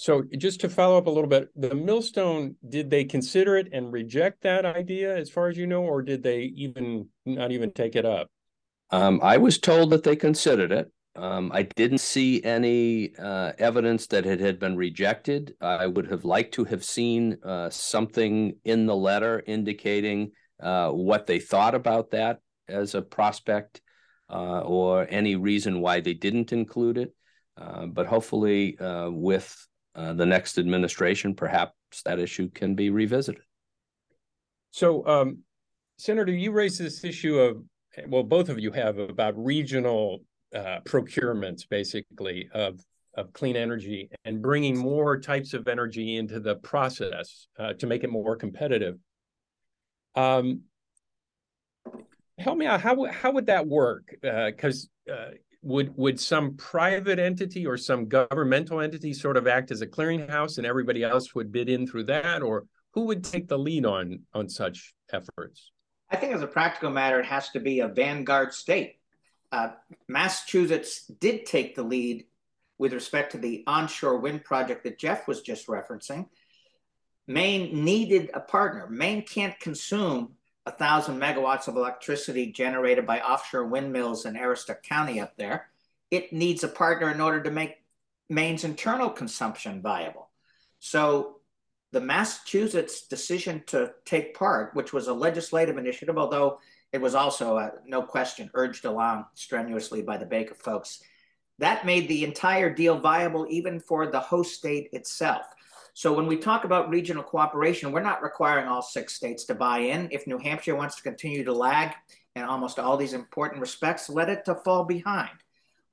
So 0.00 0.22
just 0.38 0.60
to 0.62 0.70
follow 0.70 0.96
up 0.96 1.06
a 1.06 1.10
little 1.10 1.28
bit, 1.28 1.50
the 1.54 1.74
millstone, 1.74 2.56
did 2.66 2.88
they 2.88 3.04
consider 3.04 3.56
it 3.58 3.68
and 3.72 3.92
reject 3.92 4.42
that 4.42 4.64
idea 4.64 5.14
as 5.14 5.28
far 5.28 5.48
as 5.48 5.58
you 5.58 5.66
know, 5.66 5.82
or 5.82 6.00
did 6.00 6.22
they 6.22 6.44
even 6.56 7.08
not 7.26 7.52
even 7.52 7.70
take 7.70 7.94
it 7.96 8.06
up? 8.06 8.28
Um, 8.90 9.20
I 9.22 9.36
was 9.36 9.58
told 9.58 9.90
that 9.90 10.02
they 10.02 10.16
considered 10.16 10.72
it. 10.72 10.90
Um, 11.16 11.50
I 11.52 11.64
didn't 11.64 11.98
see 11.98 12.42
any 12.42 13.14
uh, 13.16 13.52
evidence 13.58 14.06
that 14.06 14.24
it 14.24 14.40
had 14.40 14.58
been 14.58 14.74
rejected. 14.74 15.54
I 15.60 15.86
would 15.86 16.10
have 16.10 16.24
liked 16.24 16.54
to 16.54 16.64
have 16.64 16.82
seen 16.82 17.36
uh, 17.44 17.68
something 17.68 18.56
in 18.64 18.86
the 18.86 18.96
letter 18.96 19.42
indicating 19.46 20.32
uh, 20.62 20.90
what 20.90 21.26
they 21.26 21.38
thought 21.38 21.74
about 21.74 22.10
that 22.10 22.40
as 22.68 22.94
a 22.94 23.02
prospect 23.02 23.80
uh, 24.30 24.60
or 24.60 25.06
any 25.10 25.36
reason 25.36 25.80
why 25.80 26.00
they 26.00 26.14
didn't 26.14 26.52
include 26.52 26.98
it. 26.98 27.14
Uh, 27.56 27.86
but 27.86 28.06
hopefully, 28.06 28.78
uh, 28.78 29.10
with 29.10 29.66
the 29.94 30.24
next 30.24 30.56
administration, 30.56 31.34
perhaps 31.34 31.74
that 32.04 32.18
issue 32.18 32.48
can 32.48 32.74
be 32.74 32.88
revisited. 32.88 33.42
So, 34.70 35.06
um, 35.06 35.38
Senator, 35.98 36.32
you 36.32 36.52
raised 36.52 36.80
this 36.80 37.04
issue 37.04 37.38
of, 37.38 37.62
well, 38.08 38.22
both 38.22 38.48
of 38.48 38.58
you 38.58 38.70
have 38.72 38.98
about 38.98 39.34
regional 39.36 40.22
uh, 40.54 40.78
procurements, 40.86 41.68
basically, 41.68 42.48
of 42.54 42.80
of 43.14 43.32
clean 43.32 43.56
energy 43.56 44.08
and 44.24 44.40
bringing 44.40 44.76
more 44.76 45.18
types 45.18 45.52
of 45.52 45.66
energy 45.68 46.16
into 46.16 46.40
the 46.40 46.54
process 46.56 47.48
uh, 47.58 47.72
to 47.74 47.86
make 47.86 48.04
it 48.04 48.10
more 48.10 48.36
competitive. 48.36 48.96
Um, 50.14 50.62
help 52.38 52.58
me 52.58 52.66
out. 52.66 52.80
How 52.80 53.04
how 53.04 53.32
would 53.32 53.46
that 53.46 53.66
work? 53.66 54.14
Because 54.22 54.88
uh, 55.08 55.12
uh, 55.12 55.30
would 55.62 55.96
would 55.96 56.18
some 56.18 56.56
private 56.56 57.18
entity 57.18 57.66
or 57.66 57.76
some 57.76 58.06
governmental 58.06 58.80
entity 58.80 59.12
sort 59.12 59.36
of 59.36 59.46
act 59.46 59.70
as 59.70 59.82
a 59.82 59.86
clearinghouse, 59.86 60.58
and 60.58 60.66
everybody 60.66 61.04
else 61.04 61.34
would 61.34 61.52
bid 61.52 61.68
in 61.68 61.86
through 61.86 62.04
that, 62.04 62.42
or 62.42 62.66
who 62.94 63.04
would 63.06 63.22
take 63.22 63.48
the 63.48 63.58
lead 63.58 63.84
on 63.84 64.20
on 64.34 64.48
such 64.48 64.94
efforts? 65.12 65.70
I 66.10 66.16
think, 66.16 66.34
as 66.34 66.42
a 66.42 66.46
practical 66.46 66.90
matter, 66.90 67.20
it 67.20 67.26
has 67.26 67.50
to 67.50 67.60
be 67.60 67.80
a 67.80 67.88
vanguard 67.88 68.52
state. 68.52 68.96
Uh, 69.52 69.70
Massachusetts 70.08 71.06
did 71.06 71.46
take 71.46 71.74
the 71.74 71.82
lead 71.82 72.24
with 72.78 72.92
respect 72.92 73.32
to 73.32 73.38
the 73.38 73.62
onshore 73.66 74.18
wind 74.18 74.42
project 74.42 74.84
that 74.84 74.98
Jeff 74.98 75.28
was 75.28 75.42
just 75.42 75.66
referencing. 75.66 76.26
Maine 77.30 77.84
needed 77.84 78.28
a 78.34 78.40
partner. 78.40 78.88
Maine 78.88 79.22
can't 79.22 79.58
consume 79.60 80.32
a 80.66 80.72
thousand 80.72 81.20
megawatts 81.20 81.68
of 81.68 81.76
electricity 81.76 82.50
generated 82.50 83.06
by 83.06 83.20
offshore 83.20 83.66
windmills 83.66 84.26
in 84.26 84.34
Aroostook 84.34 84.82
County 84.82 85.20
up 85.20 85.36
there. 85.36 85.68
It 86.10 86.32
needs 86.32 86.64
a 86.64 86.68
partner 86.68 87.08
in 87.08 87.20
order 87.20 87.40
to 87.44 87.52
make 87.52 87.76
Maine's 88.28 88.64
internal 88.64 89.08
consumption 89.08 89.80
viable. 89.80 90.28
So 90.80 91.36
the 91.92 92.00
Massachusetts 92.00 93.06
decision 93.06 93.62
to 93.68 93.92
take 94.04 94.34
part, 94.34 94.74
which 94.74 94.92
was 94.92 95.06
a 95.06 95.14
legislative 95.14 95.78
initiative, 95.78 96.18
although 96.18 96.58
it 96.92 97.00
was 97.00 97.14
also, 97.14 97.56
uh, 97.56 97.70
no 97.86 98.02
question, 98.02 98.50
urged 98.54 98.86
along 98.86 99.26
strenuously 99.34 100.02
by 100.02 100.16
the 100.16 100.26
Baker 100.26 100.54
folks, 100.54 101.00
that 101.58 101.86
made 101.86 102.08
the 102.08 102.24
entire 102.24 102.74
deal 102.74 102.98
viable 102.98 103.46
even 103.48 103.78
for 103.78 104.08
the 104.08 104.18
host 104.18 104.54
state 104.54 104.88
itself. 104.92 105.46
So 105.94 106.12
when 106.12 106.26
we 106.26 106.36
talk 106.36 106.64
about 106.64 106.88
regional 106.88 107.22
cooperation, 107.22 107.92
we're 107.92 108.00
not 108.00 108.22
requiring 108.22 108.68
all 108.68 108.82
six 108.82 109.14
states 109.14 109.44
to 109.44 109.54
buy 109.54 109.78
in. 109.78 110.08
If 110.10 110.26
New 110.26 110.38
Hampshire 110.38 110.76
wants 110.76 110.96
to 110.96 111.02
continue 111.02 111.44
to 111.44 111.52
lag 111.52 111.92
in 112.36 112.42
almost 112.42 112.78
all 112.78 112.96
these 112.96 113.12
important 113.12 113.60
respects, 113.60 114.08
let 114.08 114.28
it 114.28 114.44
to 114.44 114.54
fall 114.54 114.84
behind. 114.84 115.30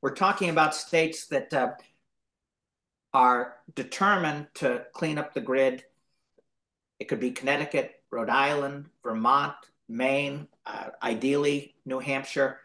We're 0.02 0.16
talking 0.16 0.50
about 0.50 0.76
states 0.76 1.28
that 1.28 1.54
uh, 1.54 1.72
are 3.14 3.56
determined 3.76 4.48
to 4.56 4.86
clean 4.94 5.18
up 5.18 5.34
the 5.34 5.42
grid. 5.42 5.84
It 7.00 7.06
could 7.06 7.20
be 7.20 7.32
Connecticut, 7.32 7.96
Rhode 8.12 8.30
Island, 8.30 8.86
Vermont, 9.04 9.56
Maine, 9.90 10.48
uh, 10.66 10.90
ideally 11.02 11.76
New 11.86 12.00
Hampshire. 12.00 12.60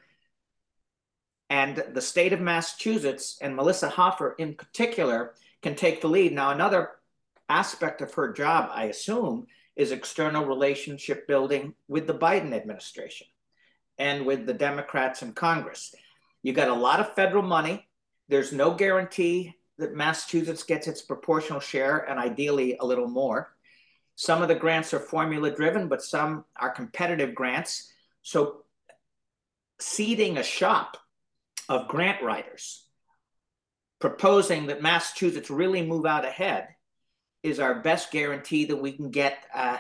And 1.49 1.85
the 1.93 2.01
state 2.01 2.33
of 2.33 2.41
Massachusetts 2.41 3.39
and 3.41 3.55
Melissa 3.55 3.89
Hoffer 3.89 4.35
in 4.39 4.55
particular 4.55 5.35
can 5.63 5.75
take 5.75 6.01
the 6.01 6.09
lead. 6.09 6.33
Now, 6.33 6.51
another 6.51 6.91
aspect 7.49 8.01
of 8.01 8.15
her 8.15 8.33
job, 8.33 8.71
I 8.73 8.85
assume, 8.85 9.47
is 9.77 9.93
external 9.93 10.45
relationship 10.45 11.27
building 11.27 11.75
with 11.89 12.07
the 12.07 12.15
Biden 12.15 12.53
administration 12.53 13.27
and 13.99 14.27
with 14.27 14.47
the 14.47 14.55
Democrats 14.55 15.23
in 15.23 15.33
Congress. 15.33 15.95
You 16.43 16.53
got 16.53 16.69
a 16.69 16.75
lot 16.75 17.01
of 17.01 17.15
federal 17.15 17.43
money. 17.43 17.89
There's 18.29 18.53
no 18.53 18.75
guarantee 18.75 19.55
that 19.79 19.95
Massachusetts 19.95 20.63
gets 20.63 20.87
its 20.87 21.03
proportional 21.03 21.61
share 21.61 21.99
and 21.99 22.19
ideally 22.19 22.77
a 22.81 22.87
little 22.87 23.09
more. 23.09 23.55
Some 24.15 24.43
of 24.43 24.49
the 24.49 24.55
grants 24.55 24.93
are 24.93 25.01
formula 25.01 25.51
driven, 25.51 25.89
but 25.89 26.03
some 26.03 26.45
are 26.57 26.71
competitive 26.71 27.35
grants. 27.35 27.91
So, 28.23 28.65
seeding 29.81 30.37
a 30.37 30.43
shop 30.43 30.97
of 31.69 31.89
grant 31.89 32.23
writers 32.23 32.85
proposing 34.01 34.67
that 34.67 34.83
Massachusetts 34.83 35.51
really 35.51 35.85
move 35.85 36.07
out 36.07 36.25
ahead 36.25 36.69
is 37.43 37.61
our 37.61 37.81
best 37.81 38.11
guarantee 38.11 38.65
that 38.67 38.77
we 38.77 38.93
can 38.93 39.11
get 39.11 39.45
uh, 39.55 39.79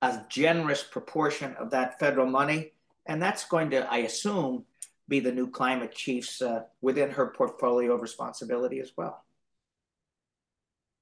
a 0.00 0.24
generous 0.28 0.82
proportion 0.82 1.54
of 1.54 1.70
that 1.70 1.98
federal 1.98 2.26
money. 2.26 2.72
And 3.06 3.20
that's 3.20 3.44
going 3.44 3.70
to, 3.70 3.90
I 3.90 3.98
assume, 3.98 4.64
be 5.08 5.20
the 5.20 5.32
new 5.32 5.50
climate 5.50 5.94
chief's 5.94 6.40
uh, 6.40 6.62
within 6.80 7.10
her 7.10 7.26
portfolio 7.26 7.94
of 7.94 8.00
responsibility 8.00 8.80
as 8.80 8.92
well. 8.96 9.24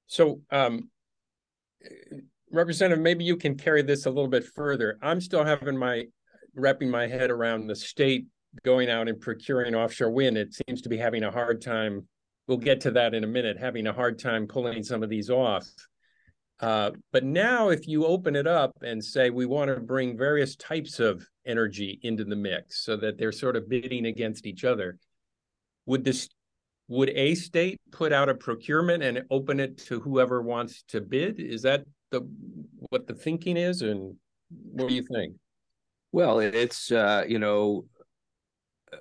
So, 0.07 0.40
um, 0.50 0.90
Representative, 2.52 3.00
maybe 3.00 3.25
you 3.25 3.37
can 3.37 3.57
carry 3.57 3.83
this 3.83 4.07
a 4.07 4.11
little 4.11 4.29
bit 4.29 4.45
further. 4.45 4.99
I'm 5.00 5.21
still 5.21 5.45
having 5.45 5.76
my 5.76 6.07
wrapping 6.57 6.90
my 6.90 7.07
head 7.07 7.31
around 7.31 7.69
the 7.69 7.76
state 7.76 8.26
going 8.64 8.90
out 8.90 9.09
and 9.09 9.21
procuring 9.21 9.76
offshore 9.76 10.11
wind. 10.11 10.37
It 10.37 10.52
seems 10.52 10.83
to 10.83 10.88
be 10.88 10.97
having 10.97 11.23
a 11.23 11.31
hard 11.31 11.62
time. 11.62 12.09
We'll 12.49 12.59
get 12.59 12.81
to 12.81 12.90
that 12.93 13.14
in 13.14 13.23
a 13.23 13.29
minute. 13.29 13.57
Having 13.57 13.87
a 13.87 13.93
hard 13.93 14.19
time 14.19 14.49
pulling 14.49 14.83
some 14.83 15.05
of 15.05 15.09
these 15.09 15.31
off. 15.31 15.69
Uh, 16.61 16.90
but 17.11 17.25
now, 17.25 17.71
if 17.71 17.88
you 17.88 18.05
open 18.05 18.37
it 18.37 18.47
up 18.47 18.76
and 18.83 19.02
say 19.02 19.31
we 19.31 19.47
want 19.47 19.75
to 19.75 19.81
bring 19.81 20.17
various 20.17 20.57
types 20.57 21.00
of 21.00 21.26
energy 21.47 21.99
into 22.02 22.25
the 22.25 22.37
mix, 22.37 22.85
so 22.85 22.97
that 22.97 23.17
they're 23.17 23.33
sort 23.33 23.57
of 23.57 23.69
bidding 23.69 24.07
against 24.07 24.47
each 24.47 24.64
other, 24.64 24.99
would 25.87 26.05
this 26.05 26.29
would 26.88 27.11
a 27.11 27.35
state 27.37 27.81
put 27.93 28.12
out 28.12 28.29
a 28.29 28.35
procurement 28.35 29.02
and 29.02 29.23
open 29.31 29.61
it 29.61 29.79
to 29.79 30.00
whoever 30.00 30.43
wants 30.43 30.83
to 30.88 31.00
bid? 31.00 31.40
Is 31.40 31.62
that 31.62 31.85
the 32.11 32.29
what 32.90 33.07
the 33.07 33.14
thinking 33.14 33.57
is, 33.57 33.81
and 33.81 34.17
what 34.50 34.88
do 34.88 34.95
you 34.95 35.02
think? 35.02 35.37
Well, 36.12 36.40
it's 36.40 36.93
uh, 36.93 37.25
you 37.26 37.38
know, 37.38 37.87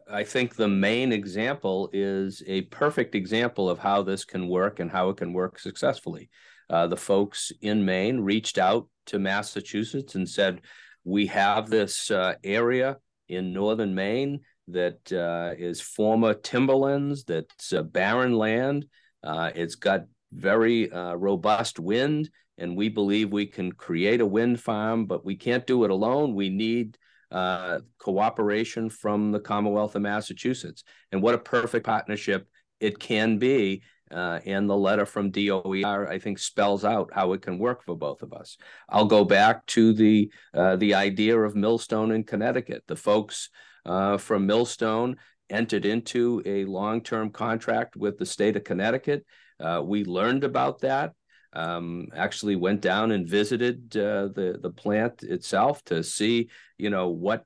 I 0.10 0.24
think 0.24 0.56
the 0.56 0.68
Maine 0.68 1.12
example 1.12 1.90
is 1.92 2.42
a 2.48 2.62
perfect 2.64 3.16
example 3.16 3.70
of 3.70 3.80
how 3.80 4.04
this 4.04 4.24
can 4.24 4.48
work 4.48 4.80
and 4.80 4.90
how 4.90 5.10
it 5.10 5.18
can 5.18 5.34
work 5.34 5.60
successfully. 5.60 6.30
Uh, 6.70 6.88
the 6.88 6.98
folks 6.98 7.52
in 7.62 7.84
Maine 7.86 8.20
reached 8.20 8.58
out 8.58 8.88
to 9.08 9.20
Massachusetts 9.20 10.16
and 10.16 10.30
said, 10.30 10.62
"We 11.04 11.28
have 11.28 11.70
this 11.70 12.12
uh, 12.12 12.36
area 12.44 12.98
in 13.28 13.54
northern 13.54 13.96
Maine 13.96 14.42
that 14.68 15.12
uh, 15.12 15.56
is 15.58 15.82
former 15.82 16.34
timberlands, 16.34 17.24
that's 17.24 17.74
barren 17.92 18.34
land. 18.34 18.86
Uh, 19.24 19.52
it's 19.56 19.76
got 19.76 20.06
very 20.32 20.92
uh, 20.92 21.16
robust 21.16 21.80
wind, 21.80 22.30
and 22.58 22.78
we 22.78 22.90
believe 22.90 23.32
we 23.32 23.48
can 23.48 23.72
create 23.72 24.22
a 24.22 24.26
wind 24.26 24.62
farm, 24.62 25.06
but 25.06 25.26
we 25.26 25.36
can't 25.36 25.66
do 25.66 25.84
it 25.84 25.92
alone. 25.92 26.36
We 26.36 26.50
need." 26.50 26.98
Uh, 27.32 27.80
cooperation 28.00 28.90
from 28.90 29.32
the 29.32 29.40
Commonwealth 29.40 29.94
of 29.94 30.02
Massachusetts. 30.02 30.84
And 31.12 31.22
what 31.22 31.36
a 31.36 31.38
perfect 31.38 31.86
partnership 31.86 32.48
it 32.80 32.98
can 32.98 33.38
be 33.38 33.84
uh, 34.12 34.40
and 34.46 34.70
the 34.70 34.76
letter 34.76 35.06
from 35.06 35.32
DOER, 35.32 36.08
I 36.10 36.20
think, 36.20 36.40
spells 36.40 36.84
out 36.84 37.12
how 37.14 37.34
it 37.34 37.42
can 37.42 37.60
work 37.60 37.84
for 37.84 37.96
both 37.96 38.22
of 38.22 38.34
us. 38.34 38.58
I'll 38.88 39.06
go 39.06 39.24
back 39.24 39.66
to 39.68 39.94
the 39.94 40.32
uh, 40.54 40.76
the 40.78 40.96
idea 40.96 41.38
of 41.40 41.56
Millstone 41.56 42.12
in 42.12 42.24
Connecticut. 42.24 42.84
The 42.88 42.96
folks 42.96 43.50
uh, 43.86 44.18
from 44.18 44.46
Millstone 44.46 45.18
entered 45.50 45.86
into 45.86 46.42
a 46.46 46.66
long 46.66 47.02
term 47.02 47.30
contract 47.30 47.96
with 47.96 48.18
the 48.18 48.26
state 48.26 48.56
of 48.56 48.64
Connecticut. 48.64 49.26
Uh, 49.60 49.82
we 49.84 50.06
learned 50.06 50.44
about 50.44 50.82
that. 50.82 51.14
Um, 51.54 52.08
actually, 52.16 52.56
went 52.56 52.82
down 52.82 53.12
and 53.12 53.28
visited 53.28 53.96
uh, 53.96 54.30
the 54.34 54.60
the 54.62 54.72
plant 54.72 55.24
itself 55.24 55.84
to 55.86 56.04
see, 56.04 56.50
you 56.78 56.90
know, 56.90 57.10
what 57.10 57.46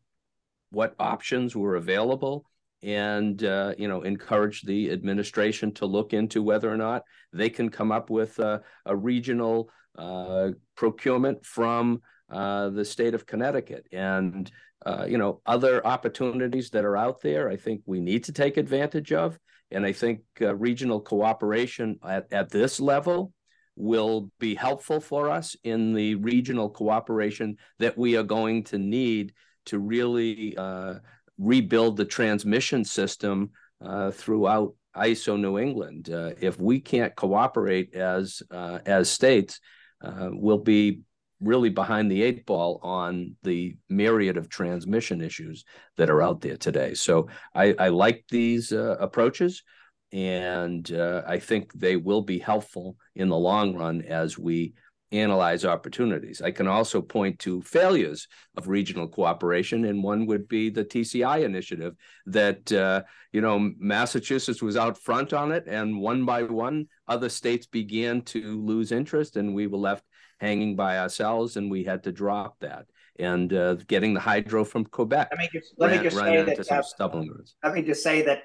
what 0.70 0.96
options 1.00 1.55
were 1.55 1.75
available 1.75 2.46
and 2.84 3.44
uh, 3.44 3.74
you 3.78 3.88
know 3.88 4.02
encourage 4.02 4.62
the 4.62 4.92
administration 4.92 5.74
to 5.74 5.86
look 5.86 6.13
into 6.13 6.44
whether 6.44 6.72
or 6.72 6.78
not 6.78 7.04
they 7.32 7.50
can 7.50 7.70
come 7.70 7.92
up 7.92 8.10
with 8.10 8.38
a, 8.40 8.62
a 8.86 8.96
regional 8.96 9.70
uh, 9.98 10.50
procurement 10.75 11.46
from 11.46 12.02
uh, 12.30 12.70
the 12.70 12.86
state 12.86 13.13
of 13.13 13.25
Connecticut 13.25 13.88
and 13.92 14.52
uh, 14.86 15.06
you 15.08 15.18
know 15.18 15.42
other 15.46 15.86
opportunities 15.86 16.70
that 16.72 16.86
are 16.86 16.98
out 16.98 17.22
there. 17.22 17.50
I 17.50 17.56
think 17.56 17.82
we 17.86 18.00
need 18.00 18.25
to 18.25 18.34
take 18.34 18.58
advantage 18.58 19.13
of, 19.13 19.40
and 19.72 19.86
I 19.86 19.94
think 19.94 20.22
uh, 20.42 20.56
regional 20.56 21.00
cooperation 21.00 22.00
at, 22.04 22.32
at 22.32 22.50
this 22.50 22.80
level 22.80 23.34
will 23.75 24.30
be 24.40 24.54
helpful 24.54 25.00
for 25.00 25.32
us 25.32 25.56
in 25.63 25.94
the 25.94 26.16
regional 26.16 26.70
cooperation 26.70 27.58
that 27.80 27.98
we 27.98 28.16
are 28.16 28.24
going 28.24 28.63
to 28.66 28.78
need 28.78 29.34
to 29.66 29.80
really 29.80 30.56
uh, 30.58 30.96
rebuild 31.38 31.98
the 31.98 32.06
transmission 32.06 32.84
system 32.84 33.52
uh, 33.82 34.12
throughout 34.12 34.75
ISO 34.96 35.40
New 35.40 35.58
England. 35.58 36.10
Uh, 36.10 36.32
if 36.40 36.60
we 36.60 36.80
can't 36.80 37.16
cooperate 37.16 37.96
as 37.96 38.44
uh, 38.52 38.80
as 38.86 39.10
states, 39.10 39.60
uh, 40.04 40.30
we'll 40.32 40.60
be 40.60 41.02
really 41.40 41.70
behind 41.70 42.10
the 42.10 42.24
eight 42.24 42.46
ball 42.46 42.80
on 42.84 43.36
the 43.44 43.75
myriad 43.90 44.38
of 44.38 44.50
transmission 44.50 45.22
issues 45.22 45.66
that 45.98 46.10
are 46.10 46.22
out 46.22 46.42
there 46.42 46.58
today. 46.58 46.94
So 46.94 47.28
I, 47.54 47.75
I 47.78 47.90
like 47.90 48.24
these 48.30 48.72
uh, 48.72 48.96
approaches, 49.00 49.63
and 50.12 50.90
uh, 50.92 51.24
I 51.28 51.40
think 51.40 51.74
they 51.74 51.98
will 51.98 52.22
be 52.22 52.40
helpful 52.40 52.96
in 53.16 53.30
the 53.30 53.38
long 53.38 53.75
run 53.75 54.02
as 54.04 54.38
we 54.38 54.74
analyze 55.13 55.63
opportunities. 55.63 56.41
I 56.41 56.51
can 56.51 56.67
also 56.67 57.01
point 57.01 57.39
to 57.39 57.62
failures 57.62 58.27
of 58.58 58.67
regional 58.67 59.08
cooperation, 59.08 59.86
and 59.86 60.03
one 60.03 60.25
would 60.25 60.48
be 60.48 60.70
the 60.70 60.84
TCI 60.84 61.43
initiative 61.43 61.96
that, 62.25 62.72
uh, 62.72 63.03
you 63.32 63.41
know, 63.41 63.72
Massachusetts 63.77 64.62
was 64.62 64.75
out 64.75 64.98
front 64.98 65.34
on 65.34 65.51
it, 65.51 65.65
and 65.67 66.00
one 66.00 66.25
by 66.25 66.43
one, 66.43 66.88
other 67.08 67.29
states 67.29 67.65
began 67.65 68.22
to 68.22 68.62
lose 68.62 68.91
interest, 68.91 69.38
and 69.38 69.53
we 69.53 69.67
were 69.67 69.77
left 69.77 70.03
hanging 70.39 70.75
by 70.75 70.98
ourselves, 70.98 71.55
and 71.55 71.70
we 71.70 71.84
had 71.84 72.03
to 72.03 72.12
drop 72.12 72.60
that. 72.60 72.86
And 73.20 73.53
uh, 73.53 73.75
getting 73.75 74.15
the 74.15 74.20
hydro 74.20 74.65
from 74.65 74.86
Quebec. 74.86 75.29
Let 75.32 75.39
me 75.39 75.50
just, 75.53 75.74
let 75.77 75.91
ran, 75.91 75.98
me 76.00 76.03
just 76.03 76.17
say 76.17 76.43
that, 76.43 76.72
uh, 76.72 77.27
let 77.63 77.74
me 77.75 77.84
just 77.84 78.01
say 78.01 78.24
that 78.24 78.41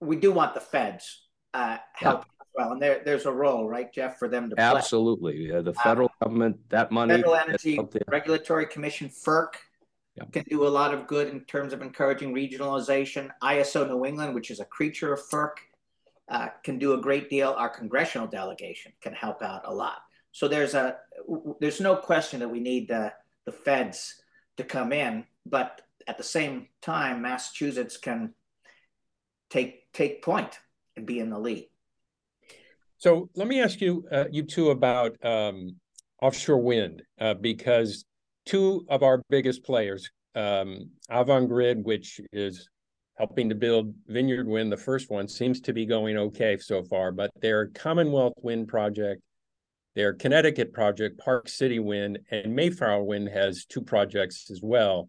we 0.00 0.16
do 0.16 0.32
want 0.32 0.54
the 0.54 0.60
feds 0.60 1.28
uh, 1.54 1.78
help 1.94 2.24
yeah 2.26 2.37
well, 2.58 2.72
and 2.72 2.82
there 2.82 3.00
there's 3.04 3.24
a 3.24 3.32
role, 3.32 3.68
right, 3.68 3.90
Jeff, 3.92 4.18
for 4.18 4.26
them 4.26 4.50
to 4.50 4.56
play. 4.56 4.64
Absolutely, 4.64 5.48
yeah, 5.48 5.60
the 5.60 5.72
federal 5.74 6.08
um, 6.20 6.28
government 6.28 6.56
that 6.70 6.90
money. 6.90 7.14
Federal 7.14 7.36
Energy 7.36 7.78
Regulatory 8.08 8.66
Commission 8.66 9.08
(FERC) 9.08 9.50
yeah. 10.16 10.24
can 10.32 10.42
do 10.50 10.66
a 10.66 10.68
lot 10.68 10.92
of 10.92 11.06
good 11.06 11.28
in 11.28 11.40
terms 11.42 11.72
of 11.72 11.82
encouraging 11.82 12.34
regionalization. 12.34 13.30
ISO 13.44 13.86
New 13.86 14.04
England, 14.04 14.34
which 14.34 14.50
is 14.50 14.58
a 14.58 14.64
creature 14.64 15.12
of 15.12 15.20
FERC, 15.20 15.50
uh, 16.28 16.48
can 16.64 16.80
do 16.80 16.94
a 16.94 17.00
great 17.00 17.30
deal. 17.30 17.54
Our 17.56 17.68
congressional 17.68 18.26
delegation 18.26 18.92
can 19.00 19.12
help 19.12 19.40
out 19.40 19.62
a 19.64 19.72
lot. 19.72 19.98
So 20.32 20.48
there's 20.48 20.74
a 20.74 20.96
there's 21.60 21.80
no 21.80 21.94
question 21.94 22.40
that 22.40 22.48
we 22.48 22.58
need 22.58 22.88
the 22.88 23.12
the 23.44 23.52
feds 23.52 24.20
to 24.56 24.64
come 24.64 24.92
in, 24.92 25.24
but 25.46 25.82
at 26.08 26.18
the 26.18 26.24
same 26.24 26.66
time, 26.82 27.22
Massachusetts 27.22 27.96
can 27.96 28.34
take 29.48 29.92
take 29.92 30.22
point 30.22 30.58
and 30.96 31.06
be 31.06 31.20
in 31.20 31.30
the 31.30 31.38
lead. 31.38 31.68
So 32.98 33.30
let 33.36 33.46
me 33.46 33.60
ask 33.60 33.80
you, 33.80 34.04
uh, 34.10 34.24
you 34.30 34.42
two, 34.42 34.70
about 34.70 35.16
um, 35.24 35.76
offshore 36.20 36.60
wind, 36.60 37.02
uh, 37.20 37.34
because 37.34 38.04
two 38.44 38.84
of 38.88 39.04
our 39.04 39.22
biggest 39.30 39.62
players, 39.64 40.10
um, 40.34 40.90
Avangrid, 41.08 41.84
which 41.84 42.20
is 42.32 42.68
helping 43.16 43.48
to 43.50 43.54
build 43.54 43.94
Vineyard 44.08 44.48
Wind, 44.48 44.72
the 44.72 44.76
first 44.76 45.10
one, 45.10 45.28
seems 45.28 45.60
to 45.60 45.72
be 45.72 45.86
going 45.86 46.16
okay 46.16 46.56
so 46.56 46.82
far, 46.82 47.12
but 47.12 47.30
their 47.40 47.68
Commonwealth 47.68 48.34
Wind 48.42 48.66
project, 48.66 49.22
their 49.94 50.12
Connecticut 50.12 50.72
project, 50.72 51.18
Park 51.18 51.48
City 51.48 51.78
Wind, 51.78 52.18
and 52.32 52.54
Mayflower 52.54 53.04
Wind 53.04 53.28
has 53.28 53.64
two 53.64 53.80
projects 53.80 54.50
as 54.50 54.60
well. 54.60 55.08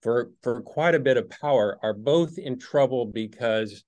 For 0.00 0.30
for 0.42 0.62
quite 0.62 0.94
a 0.94 1.00
bit 1.00 1.18
of 1.18 1.28
power, 1.28 1.78
are 1.82 1.92
both 1.92 2.38
in 2.38 2.58
trouble 2.58 3.04
because 3.04 3.84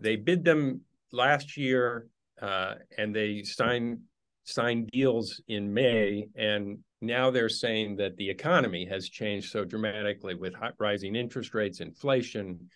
they 0.00 0.14
bid 0.14 0.44
them 0.44 0.82
last 1.10 1.56
year 1.56 2.06
uh, 2.40 2.74
and 2.96 3.14
they 3.14 3.42
signed 3.42 4.00
signed 4.44 4.88
deals 4.90 5.42
in 5.48 5.72
May, 5.72 6.28
and 6.34 6.78
now 7.02 7.30
they're 7.30 7.50
saying 7.50 7.96
that 7.96 8.16
the 8.16 8.30
economy 8.30 8.86
has 8.86 9.08
changed 9.08 9.50
so 9.50 9.64
dramatically 9.64 10.34
with 10.34 10.54
rising 10.78 11.16
interest 11.16 11.52
rates, 11.54 11.80
inflation, 11.80 12.70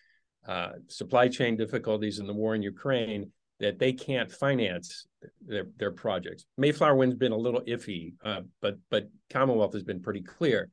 uh, 0.46 0.72
supply 0.88 1.28
chain 1.28 1.56
difficulties, 1.56 2.18
and 2.18 2.28
the 2.28 2.34
war 2.34 2.54
in 2.54 2.62
Ukraine 2.62 3.32
that 3.60 3.78
they 3.78 3.92
can't 3.92 4.30
finance 4.30 5.06
their 5.40 5.66
their 5.76 5.92
projects. 5.92 6.44
Mayflower 6.58 6.96
Wind's 6.96 7.16
been 7.16 7.32
a 7.32 7.36
little 7.36 7.62
iffy, 7.62 8.14
uh, 8.24 8.42
but 8.60 8.78
but 8.90 9.08
Commonwealth 9.30 9.72
has 9.72 9.84
been 9.84 10.02
pretty 10.02 10.22
clear. 10.22 10.68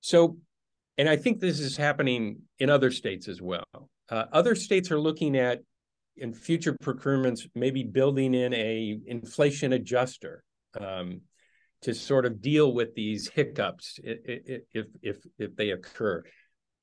So, 0.00 0.38
and 0.96 1.08
I 1.08 1.16
think 1.16 1.40
this 1.40 1.60
is 1.60 1.76
happening 1.76 2.42
in 2.58 2.70
other 2.70 2.90
states 2.90 3.28
as 3.28 3.42
well. 3.42 3.64
Uh, 4.08 4.24
other 4.32 4.54
states 4.54 4.90
are 4.90 5.00
looking 5.00 5.36
at 5.36 5.60
in 6.20 6.32
future 6.32 6.74
procurements, 6.74 7.48
maybe 7.54 7.82
building 7.82 8.34
in 8.34 8.52
a 8.54 8.98
inflation 9.06 9.72
adjuster 9.72 10.42
um, 10.80 11.20
to 11.82 11.94
sort 11.94 12.26
of 12.26 12.40
deal 12.40 12.72
with 12.72 12.94
these 12.94 13.28
hiccups 13.28 13.98
if 14.02 14.62
if 15.02 15.16
if, 15.38 15.56
they 15.56 15.70
occur. 15.70 16.22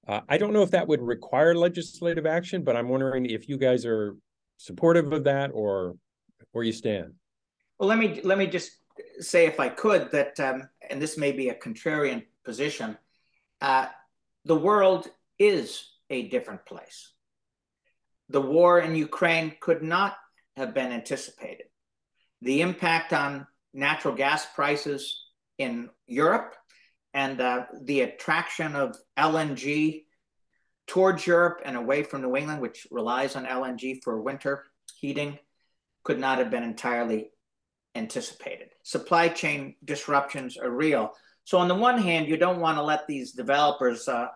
Uh, 0.08 0.22
I 0.30 0.38
don't 0.38 0.54
know 0.54 0.62
if 0.62 0.72
that 0.72 0.88
would 0.88 1.02
require 1.02 1.56
legislative 1.56 2.26
action, 2.26 2.64
but 2.64 2.76
I'm 2.76 2.90
wondering 2.90 3.26
if 3.26 3.50
you 3.50 3.58
guys 3.58 3.86
are 3.86 4.16
supportive 4.58 5.12
of 5.12 5.24
that 5.24 5.52
or 5.54 5.96
where 6.52 6.64
you 6.64 6.72
stand. 6.72 7.14
Well, 7.80 7.90
let 7.90 7.98
me 7.98 8.22
let 8.24 8.38
me 8.38 8.48
just 8.48 8.72
say, 9.20 9.46
if 9.46 9.60
I 9.60 9.70
could, 9.70 10.12
that 10.12 10.40
um, 10.40 10.70
and 10.90 11.02
this 11.02 11.18
may 11.18 11.32
be 11.32 11.50
a 11.50 11.56
contrarian 11.56 12.24
position. 12.44 12.98
Uh, 13.62 13.88
the 14.46 14.56
world 14.56 15.08
is 15.40 15.90
a 16.10 16.28
different 16.28 16.66
place 16.66 17.12
the 18.30 18.42
war 18.42 18.80
in 18.80 18.96
Ukraine 18.96 19.56
could 19.60 19.82
not 19.82 20.16
have 20.58 20.74
been 20.74 20.92
anticipated. 20.92 21.68
The 22.42 22.62
impact 22.62 23.14
on 23.14 23.48
natural 23.74 24.16
gas 24.16 24.46
prices 24.56 25.26
in 25.58 25.90
Europe 26.08 26.56
and 27.14 27.40
uh, 27.40 27.66
the 27.84 28.02
attraction 28.02 28.76
of 28.76 28.98
LNG 29.18 30.04
towards 30.88 31.26
Europe 31.26 31.62
and 31.66 31.76
away 31.76 32.04
from 32.04 32.22
New 32.22 32.36
England, 32.36 32.62
which 32.62 32.88
relies 32.92 33.36
on 33.36 33.46
LNG 33.46 34.04
for 34.04 34.22
winter 34.22 34.66
heating, 34.98 35.40
could 36.04 36.20
not 36.20 36.38
have 36.38 36.52
been 36.52 36.64
entirely 36.64 37.32
anticipated. 37.96 38.70
Supply 38.84 39.30
chain 39.30 39.76
disruptions 39.84 40.58
are 40.58 40.70
real. 40.70 41.14
So, 41.46 41.58
on 41.58 41.68
the 41.68 41.76
one 41.76 41.98
hand, 41.98 42.28
you 42.28 42.38
don't 42.38 42.60
want 42.60 42.78
to 42.78 42.84
let 42.84 43.08
these 43.08 43.32
developers 43.32 44.08
uh, 44.08 44.28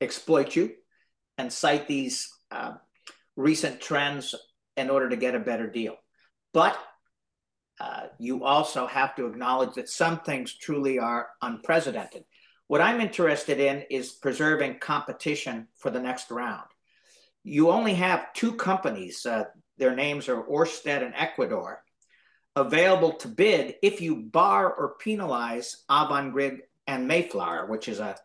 exploit 0.00 0.54
you 0.54 0.72
and 1.38 1.52
cite 1.52 1.88
these 1.88 2.28
uh, 2.50 2.74
recent 3.36 3.80
trends 3.80 4.34
in 4.76 4.90
order 4.90 5.08
to 5.08 5.16
get 5.16 5.34
a 5.34 5.40
better 5.40 5.68
deal. 5.68 5.96
But 6.52 6.78
uh, 7.80 8.04
you 8.18 8.44
also 8.44 8.86
have 8.86 9.16
to 9.16 9.26
acknowledge 9.26 9.74
that 9.74 9.88
some 9.88 10.20
things 10.20 10.54
truly 10.54 10.98
are 10.98 11.28
unprecedented. 11.42 12.24
What 12.66 12.80
I'm 12.80 13.00
interested 13.00 13.60
in 13.60 13.84
is 13.90 14.12
preserving 14.12 14.78
competition 14.78 15.68
for 15.76 15.90
the 15.90 16.00
next 16.00 16.30
round. 16.30 16.66
You 17.42 17.70
only 17.70 17.94
have 17.94 18.32
two 18.32 18.54
companies, 18.54 19.26
uh, 19.26 19.44
their 19.76 19.94
names 19.94 20.28
are 20.28 20.42
Orsted 20.42 21.04
and 21.04 21.14
Equinor, 21.14 21.76
available 22.56 23.12
to 23.14 23.28
bid 23.28 23.74
if 23.82 24.00
you 24.00 24.16
bar 24.16 24.72
or 24.72 24.94
penalize 25.00 25.84
Avangrid 25.90 26.60
and 26.86 27.08
Mayflower, 27.08 27.66
which 27.66 27.88
is 27.88 27.98
a 27.98 28.16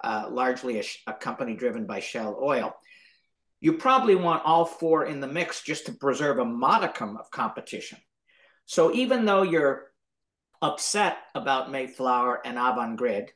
uh, 0.00 0.28
largely 0.30 0.78
a, 0.78 0.84
a 1.08 1.12
company 1.12 1.56
driven 1.56 1.84
by 1.84 1.98
Shell 1.98 2.38
Oil 2.40 2.72
you 3.60 3.74
probably 3.74 4.14
want 4.14 4.44
all 4.44 4.64
four 4.64 5.06
in 5.06 5.20
the 5.20 5.26
mix 5.26 5.62
just 5.62 5.86
to 5.86 5.92
preserve 5.92 6.38
a 6.38 6.44
modicum 6.44 7.16
of 7.16 7.30
competition. 7.30 7.98
So 8.66 8.92
even 8.94 9.24
though 9.24 9.42
you're 9.42 9.88
upset 10.62 11.18
about 11.34 11.70
Mayflower 11.70 12.40
and 12.44 12.56
Avangrid, 12.56 13.28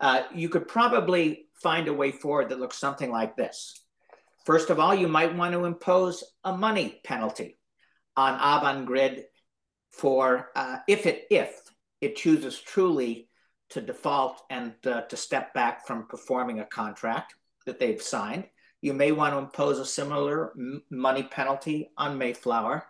uh, 0.00 0.22
you 0.34 0.48
could 0.48 0.68
probably 0.68 1.46
find 1.62 1.88
a 1.88 1.94
way 1.94 2.12
forward 2.12 2.50
that 2.50 2.60
looks 2.60 2.78
something 2.78 3.10
like 3.10 3.36
this. 3.36 3.80
First 4.44 4.70
of 4.70 4.78
all, 4.78 4.94
you 4.94 5.08
might 5.08 5.34
want 5.34 5.54
to 5.54 5.64
impose 5.64 6.22
a 6.44 6.56
money 6.56 7.00
penalty 7.02 7.58
on 8.16 8.38
Avangrid 8.38 9.24
for 9.90 10.50
uh, 10.54 10.78
if 10.86 11.06
it 11.06 11.24
if 11.30 11.60
it 12.00 12.16
chooses 12.16 12.60
truly 12.60 13.28
to 13.70 13.80
default 13.80 14.42
and 14.50 14.74
uh, 14.86 15.02
to 15.02 15.16
step 15.16 15.52
back 15.54 15.86
from 15.86 16.06
performing 16.06 16.60
a 16.60 16.66
contract 16.66 17.34
that 17.64 17.80
they've 17.80 18.02
signed. 18.02 18.44
You 18.86 18.94
may 18.94 19.10
want 19.10 19.34
to 19.34 19.38
impose 19.38 19.80
a 19.80 19.84
similar 19.84 20.52
money 20.90 21.24
penalty 21.24 21.90
on 21.98 22.18
Mayflower. 22.18 22.84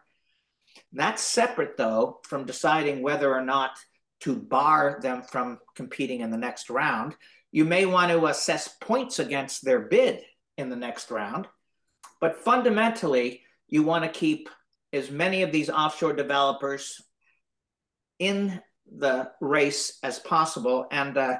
That's 0.93 1.23
separate, 1.23 1.79
though, 1.79 2.21
from 2.25 2.45
deciding 2.45 3.01
whether 3.01 3.33
or 3.33 3.41
not 3.41 3.71
to 4.21 4.37
bar 4.37 4.99
them 5.01 5.23
from 5.23 5.59
competing 5.75 6.21
in 6.21 6.31
the 6.31 6.37
next 6.37 6.69
round. 6.69 7.17
You 7.51 7.65
may 7.65 7.87
want 7.87 8.13
to 8.13 8.27
assess 8.27 8.77
points 8.79 9.21
against 9.21 9.65
their 9.65 9.81
bid 9.81 10.21
in 10.59 10.69
the 10.69 10.77
next 10.77 11.11
round. 11.11 11.49
But 12.21 12.45
fundamentally, 12.45 13.41
you 13.67 13.83
want 13.83 14.05
to 14.05 14.11
keep 14.11 14.51
as 14.93 15.11
many 15.11 15.45
of 15.45 15.51
these 15.51 15.71
offshore 15.71 16.13
developers 16.13 17.01
in 18.19 18.61
the 18.99 19.31
race 19.41 19.99
as 20.03 20.19
possible. 20.19 20.89
And 20.91 21.17
uh, 21.17 21.39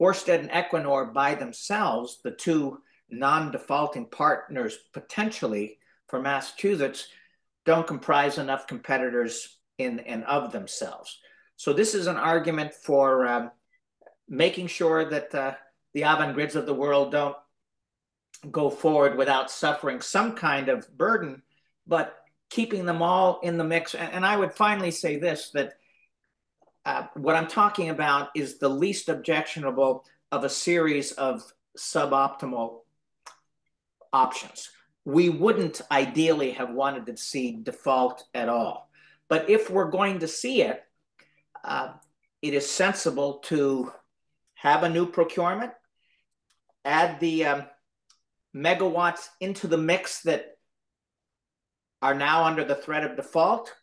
Orsted 0.00 0.38
and 0.38 0.50
Equinor 0.50 1.12
by 1.12 1.34
themselves, 1.34 2.20
the 2.22 2.30
two 2.30 2.78
non-defaulting 3.10 4.06
partners 4.06 4.78
potentially 4.92 5.78
for 6.08 6.20
Massachusetts 6.20 7.08
don't 7.64 7.86
comprise 7.86 8.38
enough 8.38 8.66
competitors 8.66 9.58
in 9.78 10.00
and 10.00 10.24
of 10.24 10.52
themselves. 10.52 11.20
So 11.56 11.72
this 11.72 11.94
is 11.94 12.06
an 12.06 12.16
argument 12.16 12.74
for 12.74 13.26
um, 13.26 13.50
making 14.28 14.68
sure 14.68 15.08
that 15.10 15.34
uh, 15.34 15.54
the 15.94 16.02
Avangrids 16.02 16.54
of 16.54 16.66
the 16.66 16.74
world 16.74 17.12
don't 17.12 17.36
go 18.50 18.70
forward 18.70 19.16
without 19.16 19.50
suffering 19.50 20.00
some 20.00 20.34
kind 20.34 20.68
of 20.68 20.88
burden, 20.96 21.42
but 21.86 22.16
keeping 22.50 22.86
them 22.86 23.02
all 23.02 23.40
in 23.40 23.58
the 23.58 23.64
mix. 23.64 23.94
And, 23.94 24.12
and 24.12 24.26
I 24.26 24.36
would 24.36 24.52
finally 24.52 24.90
say 24.90 25.18
this 25.18 25.50
that 25.50 25.74
uh, 26.84 27.06
what 27.14 27.36
I'm 27.36 27.48
talking 27.48 27.90
about 27.90 28.28
is 28.34 28.58
the 28.58 28.68
least 28.68 29.08
objectionable 29.08 30.04
of 30.32 30.44
a 30.44 30.48
series 30.48 31.12
of 31.12 31.42
suboptimal 31.76 32.80
options. 34.12 34.70
We 35.04 35.28
wouldn't 35.28 35.80
ideally 35.90 36.52
have 36.52 36.70
wanted 36.70 37.06
to 37.06 37.16
see 37.16 37.58
default 37.62 38.24
at 38.34 38.48
all. 38.48 38.90
But 39.28 39.48
if 39.48 39.70
we're 39.70 39.90
going 39.90 40.20
to 40.20 40.28
see 40.28 40.62
it, 40.62 40.82
uh, 41.64 41.92
it 42.42 42.54
is 42.54 42.68
sensible 42.68 43.38
to 43.44 43.92
have 44.54 44.82
a 44.82 44.88
new 44.88 45.06
procurement, 45.06 45.72
add 46.84 47.20
the 47.20 47.44
um, 47.44 47.62
megawatts 48.54 49.28
into 49.40 49.66
the 49.66 49.78
mix 49.78 50.22
that 50.22 50.58
are 52.00 52.14
now 52.14 52.44
under 52.44 52.64
the 52.64 52.74
threat 52.74 53.04
of 53.04 53.16
default, 53.16 53.74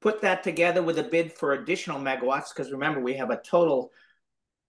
put 0.00 0.22
that 0.22 0.42
together 0.42 0.82
with 0.82 0.98
a 0.98 1.02
bid 1.02 1.32
for 1.32 1.52
additional 1.52 2.00
megawatts, 2.00 2.54
because 2.54 2.72
remember, 2.72 3.00
we 3.00 3.14
have 3.14 3.30
a 3.30 3.40
total 3.40 3.90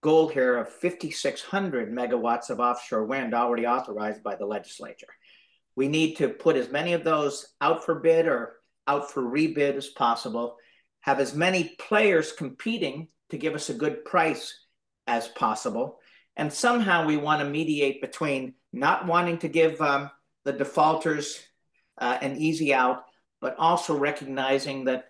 goal 0.05 0.27
here 0.27 0.57
of 0.57 0.69
5,600 0.69 1.91
megawatts 1.91 2.51
of 2.51 2.59
offshore 2.59 3.05
wind 3.05 3.33
already 3.33 3.65
authorized 3.65 4.21
by 4.21 4.35
the 4.35 4.45
legislature. 4.45 5.07
We 5.75 5.87
need 5.87 6.17
to 6.17 6.29
put 6.29 6.57
as 6.57 6.69
many 6.69 6.93
of 6.93 7.03
those 7.03 7.55
out 7.59 7.83
for 7.83 7.95
bid 7.95 8.27
or 8.27 8.57
out 8.85 9.09
for 9.09 9.23
rebid 9.23 9.73
as 9.73 9.87
possible, 9.87 10.57
have 11.01 11.19
as 11.19 11.33
many 11.33 11.75
players 11.79 12.31
competing 12.31 13.07
to 13.31 13.37
give 13.39 13.55
us 13.55 13.71
a 13.71 13.73
good 13.73 14.05
price 14.05 14.53
as 15.07 15.27
possible. 15.29 15.97
And 16.37 16.53
somehow 16.53 17.07
we 17.07 17.17
want 17.17 17.41
to 17.41 17.49
mediate 17.49 17.99
between 17.99 18.53
not 18.71 19.07
wanting 19.07 19.39
to 19.39 19.47
give 19.47 19.81
um, 19.81 20.11
the 20.43 20.53
defaulters 20.53 21.39
uh, 21.97 22.19
an 22.21 22.37
easy 22.37 22.75
out, 22.75 23.05
but 23.41 23.55
also 23.57 23.97
recognizing 23.97 24.83
that 24.83 25.05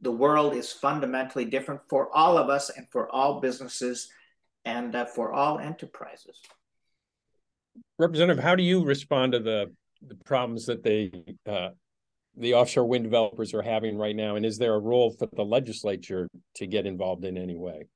the 0.00 0.12
world 0.12 0.54
is 0.54 0.72
fundamentally 0.72 1.44
different 1.44 1.80
for 1.88 2.14
all 2.14 2.38
of 2.38 2.48
us 2.48 2.70
and 2.70 2.86
for 2.90 3.10
all 3.10 3.40
businesses 3.40 4.08
and 4.64 4.94
uh, 4.94 5.06
for 5.06 5.32
all 5.32 5.58
enterprises. 5.58 6.40
Representative, 7.98 8.42
how 8.42 8.54
do 8.54 8.62
you 8.62 8.84
respond 8.84 9.32
to 9.32 9.38
the, 9.38 9.72
the 10.06 10.16
problems 10.16 10.66
that 10.66 10.82
they 10.82 11.10
uh, 11.46 11.70
the 12.38 12.54
offshore 12.54 12.84
wind 12.84 13.04
developers 13.04 13.54
are 13.54 13.62
having 13.62 13.96
right 13.96 14.14
now? 14.14 14.36
And 14.36 14.44
is 14.44 14.58
there 14.58 14.74
a 14.74 14.78
role 14.78 15.10
for 15.10 15.28
the 15.32 15.44
legislature 15.44 16.28
to 16.56 16.66
get 16.66 16.86
involved 16.86 17.24
in 17.24 17.38
any 17.38 17.56
way? 17.56 17.88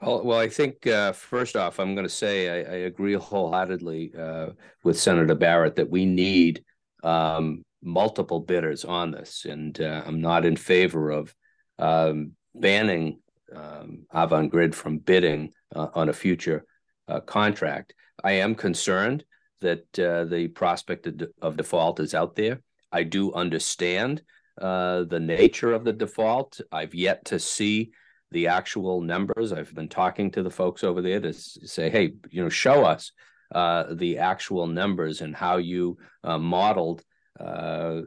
Well, 0.00 0.24
well, 0.24 0.38
I 0.38 0.48
think 0.48 0.86
uh, 0.86 1.12
first 1.12 1.56
off, 1.56 1.78
I'm 1.78 1.94
going 1.94 2.06
to 2.06 2.12
say 2.12 2.48
I, 2.48 2.72
I 2.72 2.76
agree 2.78 3.14
wholeheartedly 3.14 4.12
uh, 4.18 4.50
with 4.82 4.98
Senator 4.98 5.34
Barrett 5.34 5.76
that 5.76 5.90
we 5.90 6.06
need 6.06 6.64
um, 7.04 7.62
multiple 7.82 8.40
bidders 8.40 8.84
on 8.84 9.10
this, 9.10 9.44
and 9.44 9.80
uh, 9.80 10.02
I'm 10.04 10.20
not 10.20 10.44
in 10.44 10.56
favor 10.56 11.10
of 11.10 11.34
um, 11.78 12.32
banning 12.54 13.20
um, 13.54 14.06
Avangrid 14.12 14.74
from 14.74 14.98
bidding 14.98 15.52
uh, 15.74 15.88
on 15.94 16.08
a 16.08 16.12
future 16.12 16.64
uh, 17.06 17.20
contract. 17.20 17.94
I 18.22 18.32
am 18.32 18.54
concerned 18.54 19.24
that 19.60 19.98
uh, 19.98 20.24
the 20.24 20.48
prospect 20.48 21.06
of, 21.06 21.16
de- 21.16 21.28
of, 21.40 21.56
default 21.56 22.00
is 22.00 22.14
out 22.14 22.36
there. 22.36 22.60
I 22.92 23.02
do 23.02 23.32
understand 23.32 24.22
uh, 24.60 25.04
the 25.04 25.20
nature 25.20 25.72
of 25.72 25.84
the 25.84 25.92
default. 25.92 26.60
I've 26.70 26.94
yet 26.94 27.24
to 27.26 27.38
see 27.38 27.90
the 28.30 28.48
actual 28.48 29.00
numbers. 29.00 29.52
I've 29.52 29.74
been 29.74 29.88
talking 29.88 30.30
to 30.32 30.42
the 30.42 30.50
folks 30.50 30.84
over 30.84 31.00
there 31.00 31.20
to 31.20 31.32
say, 31.32 31.90
hey, 31.90 32.12
you 32.30 32.42
know, 32.42 32.48
show 32.48 32.84
us 32.84 33.12
uh, 33.54 33.94
the 33.94 34.18
actual 34.18 34.66
numbers 34.66 35.22
and 35.22 35.34
how 35.34 35.56
you 35.56 35.96
modeled 36.24 37.02
uh, 37.38 38.02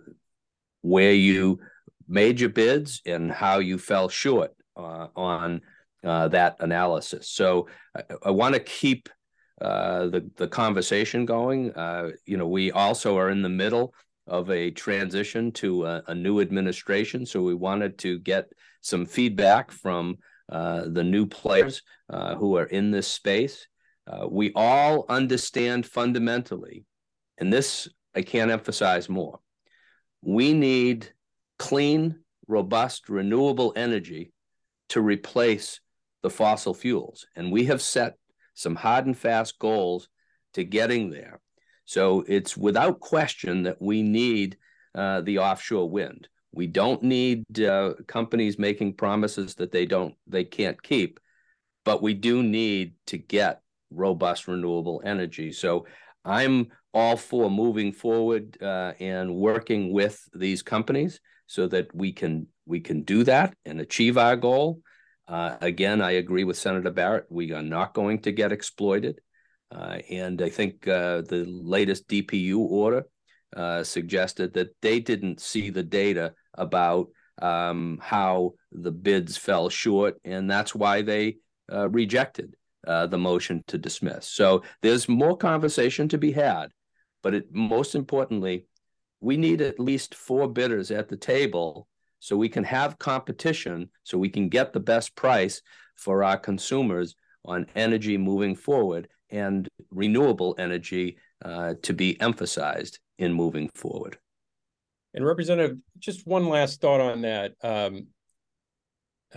where 0.81 1.13
you 1.13 1.59
made 2.07 2.39
your 2.39 2.49
bids 2.49 3.01
and 3.05 3.31
how 3.31 3.59
you 3.59 3.77
fell 3.77 4.09
short 4.09 4.53
uh, 4.75 5.07
on 5.15 5.61
uh, 6.03 6.27
that 6.29 6.57
analysis. 6.59 7.29
So 7.29 7.67
I, 7.95 8.03
I 8.25 8.31
want 8.31 8.53
to 8.55 8.59
keep 8.59 9.09
uh, 9.61 10.07
the 10.07 10.29
the 10.37 10.47
conversation 10.47 11.25
going. 11.25 11.71
Uh, 11.73 12.09
you 12.25 12.37
know, 12.37 12.47
we 12.47 12.71
also 12.71 13.17
are 13.17 13.29
in 13.29 13.41
the 13.41 13.49
middle 13.49 13.93
of 14.27 14.49
a 14.49 14.71
transition 14.71 15.51
to 15.51 15.85
a, 15.85 16.03
a 16.07 16.15
new 16.15 16.41
administration, 16.41 17.25
so 17.25 17.41
we 17.43 17.53
wanted 17.53 17.97
to 17.99 18.19
get 18.19 18.51
some 18.81 19.05
feedback 19.05 19.71
from 19.71 20.17
uh, 20.51 20.85
the 20.87 21.03
new 21.03 21.25
players 21.27 21.83
uh, 22.09 22.35
who 22.35 22.57
are 22.57 22.65
in 22.65 22.91
this 22.91 23.07
space. 23.07 23.67
we 24.29 24.51
all 24.55 25.05
understand 25.07 25.85
fundamentally, 25.85 26.83
and 27.37 27.53
this 27.53 27.87
I 28.15 28.21
can't 28.21 28.51
emphasize 28.51 29.09
more. 29.09 29.39
We 30.21 30.53
need 30.53 31.09
clean, 31.57 32.19
robust, 32.47 33.09
renewable 33.09 33.73
energy 33.75 34.33
to 34.89 35.01
replace 35.01 35.79
the 36.21 36.29
fossil 36.29 36.73
fuels. 36.73 37.25
And 37.35 37.51
we 37.51 37.65
have 37.65 37.81
set 37.81 38.15
some 38.53 38.75
hard 38.75 39.05
and 39.05 39.17
fast 39.17 39.57
goals 39.59 40.09
to 40.53 40.63
getting 40.63 41.09
there. 41.09 41.39
So 41.85 42.23
it's 42.27 42.55
without 42.55 42.99
question 42.99 43.63
that 43.63 43.81
we 43.81 44.03
need 44.03 44.57
uh, 44.93 45.21
the 45.21 45.39
offshore 45.39 45.89
wind. 45.89 46.27
We 46.53 46.67
don't 46.67 47.01
need 47.01 47.61
uh, 47.61 47.93
companies 48.07 48.59
making 48.59 48.95
promises 48.95 49.55
that 49.55 49.71
they 49.71 49.85
don't 49.85 50.15
they 50.27 50.43
can't 50.43 50.81
keep, 50.81 51.19
but 51.85 52.01
we 52.01 52.13
do 52.13 52.43
need 52.43 52.95
to 53.07 53.17
get 53.17 53.61
robust 53.89 54.47
renewable 54.47 55.01
energy. 55.05 55.53
So 55.53 55.85
I'm 56.25 56.67
all 56.93 57.17
for 57.17 57.49
moving 57.49 57.93
forward 57.93 58.57
uh, 58.61 58.93
and 58.99 59.35
working 59.35 59.93
with 59.93 60.27
these 60.33 60.61
companies 60.61 61.19
so 61.47 61.67
that 61.67 61.93
we 61.93 62.11
can 62.11 62.47
we 62.65 62.79
can 62.79 63.03
do 63.03 63.23
that 63.23 63.53
and 63.65 63.81
achieve 63.81 64.17
our 64.17 64.35
goal. 64.35 64.81
Uh, 65.27 65.55
again, 65.61 66.01
I 66.01 66.11
agree 66.11 66.43
with 66.43 66.57
Senator 66.57 66.91
Barrett. 66.91 67.25
We 67.29 67.51
are 67.51 67.61
not 67.61 67.93
going 67.93 68.21
to 68.23 68.31
get 68.31 68.51
exploited, 68.51 69.19
uh, 69.73 69.99
and 70.09 70.41
I 70.41 70.49
think 70.49 70.87
uh, 70.87 71.21
the 71.21 71.45
latest 71.47 72.07
DPU 72.07 72.57
order 72.57 73.03
uh, 73.55 73.83
suggested 73.83 74.53
that 74.53 74.75
they 74.81 74.99
didn't 74.99 75.39
see 75.39 75.69
the 75.69 75.83
data 75.83 76.33
about 76.53 77.07
um, 77.41 77.99
how 78.01 78.53
the 78.71 78.91
bids 78.91 79.37
fell 79.37 79.69
short, 79.69 80.19
and 80.23 80.49
that's 80.49 80.75
why 80.75 81.01
they 81.01 81.37
uh, 81.71 81.89
rejected 81.89 82.55
the 82.85 83.17
motion 83.17 83.63
to 83.67 83.77
dismiss. 83.77 84.27
So 84.27 84.63
there's 84.81 85.07
more 85.07 85.37
conversation 85.37 86.07
to 86.09 86.17
be 86.17 86.31
had, 86.31 86.71
but 87.21 87.33
it, 87.33 87.53
most 87.53 87.95
importantly, 87.95 88.65
we 89.19 89.37
need 89.37 89.61
at 89.61 89.79
least 89.79 90.15
four 90.15 90.47
bidders 90.47 90.91
at 90.91 91.09
the 91.09 91.17
table 91.17 91.87
so 92.19 92.37
we 92.37 92.49
can 92.49 92.63
have 92.63 92.99
competition, 92.99 93.89
so 94.03 94.17
we 94.17 94.29
can 94.29 94.49
get 94.49 94.73
the 94.73 94.79
best 94.79 95.15
price 95.15 95.61
for 95.95 96.23
our 96.23 96.37
consumers 96.37 97.15
on 97.45 97.65
energy 97.75 98.17
moving 98.17 98.55
forward 98.55 99.07
and 99.29 99.67
renewable 99.89 100.55
energy 100.57 101.17
uh, 101.43 101.73
to 101.81 101.93
be 101.93 102.19
emphasized 102.21 102.99
in 103.17 103.33
moving 103.33 103.69
forward. 103.73 104.17
And 105.13 105.25
Representative, 105.25 105.77
just 105.99 106.27
one 106.27 106.47
last 106.47 106.79
thought 106.81 107.01
on 107.01 107.21
that. 107.21 107.53
Um, 107.63 108.07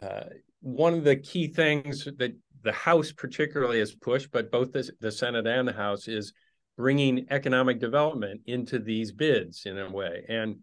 uh, 0.01 0.25
one 0.61 0.95
of 0.95 1.05
the 1.05 1.17
key 1.17 1.49
things 1.49 2.05
that 2.05 2.37
the 2.63 2.73
House 2.73 3.13
particularly 3.13 3.79
has 3.79 3.95
pushed, 3.95 4.31
but 4.31 4.51
both 4.51 4.73
the, 4.73 4.91
the 5.01 5.13
Senate 5.13 5.47
and 5.47 5.67
the 5.67 5.73
House, 5.73 6.09
is 6.09 6.33
bringing 6.77 7.27
economic 7.31 7.79
development 7.79 8.41
into 8.47 8.79
these 8.79 9.13
bids 9.13 9.67
in 9.67 9.79
a 9.79 9.91
way. 9.91 10.25
And 10.29 10.57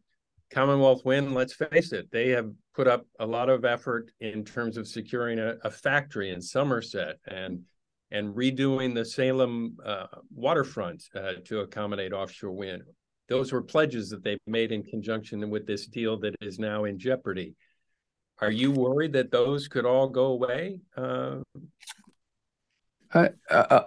Commonwealth 0.51 1.05
Wind, 1.05 1.33
let's 1.33 1.53
face 1.53 1.93
it, 1.93 2.09
they 2.11 2.29
have 2.29 2.51
put 2.75 2.87
up 2.87 3.05
a 3.19 3.25
lot 3.25 3.49
of 3.49 3.63
effort 3.63 4.11
in 4.19 4.43
terms 4.43 4.77
of 4.77 4.87
securing 4.87 5.39
a, 5.39 5.55
a 5.63 5.71
factory 5.71 6.31
in 6.31 6.41
Somerset 6.41 7.17
and 7.27 7.61
and 8.13 8.35
redoing 8.35 8.93
the 8.93 9.05
Salem 9.05 9.77
uh, 9.85 10.07
waterfront 10.35 11.01
uh, 11.15 11.33
to 11.45 11.61
accommodate 11.61 12.11
offshore 12.11 12.51
wind. 12.51 12.83
Those 13.29 13.53
were 13.53 13.61
pledges 13.61 14.09
that 14.09 14.21
they 14.21 14.37
made 14.45 14.73
in 14.73 14.83
conjunction 14.83 15.49
with 15.49 15.65
this 15.65 15.87
deal 15.87 16.19
that 16.19 16.35
is 16.41 16.59
now 16.59 16.83
in 16.83 16.99
jeopardy. 16.99 17.55
Are 18.39 18.51
you 18.51 18.71
worried 18.71 19.13
that 19.13 19.31
those 19.31 19.69
could 19.69 19.85
all 19.85 20.09
go 20.09 20.25
away? 20.25 20.81
Uh, 20.97 21.37
uh, 23.13 23.29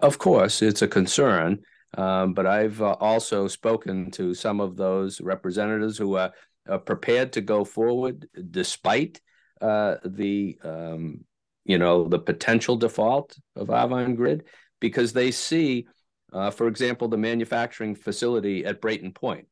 of 0.01 0.17
course, 0.17 0.63
it's 0.63 0.81
a 0.81 0.89
concern. 0.89 1.63
Um, 1.96 2.35
but 2.35 2.46
I've 2.46 2.83
uh, 2.83 2.96
also 3.00 3.46
spoken 3.48 4.11
to 4.12 4.35
some 4.35 4.61
of 4.61 4.76
those 4.76 5.20
representatives 5.20 5.96
who 5.96 6.16
are, 6.16 6.33
are 6.68 6.78
prepared 6.78 7.33
to 7.35 7.40
go 7.40 7.64
forward 7.64 8.28
despite 8.50 9.20
uh, 9.61 9.96
the 10.04 10.59
um, 10.64 11.24
you 11.64 11.78
know 11.78 12.09
the 12.09 12.18
potential 12.18 12.76
default 12.76 13.37
of 13.57 13.68
Avangrid 13.68 14.42
because 14.80 15.12
they 15.12 15.30
see, 15.30 15.87
uh, 16.33 16.50
for 16.50 16.66
example, 16.68 17.09
the 17.09 17.16
manufacturing 17.16 17.94
facility 17.94 18.64
at 18.64 18.80
Brayton 18.80 19.12
Point. 19.12 19.46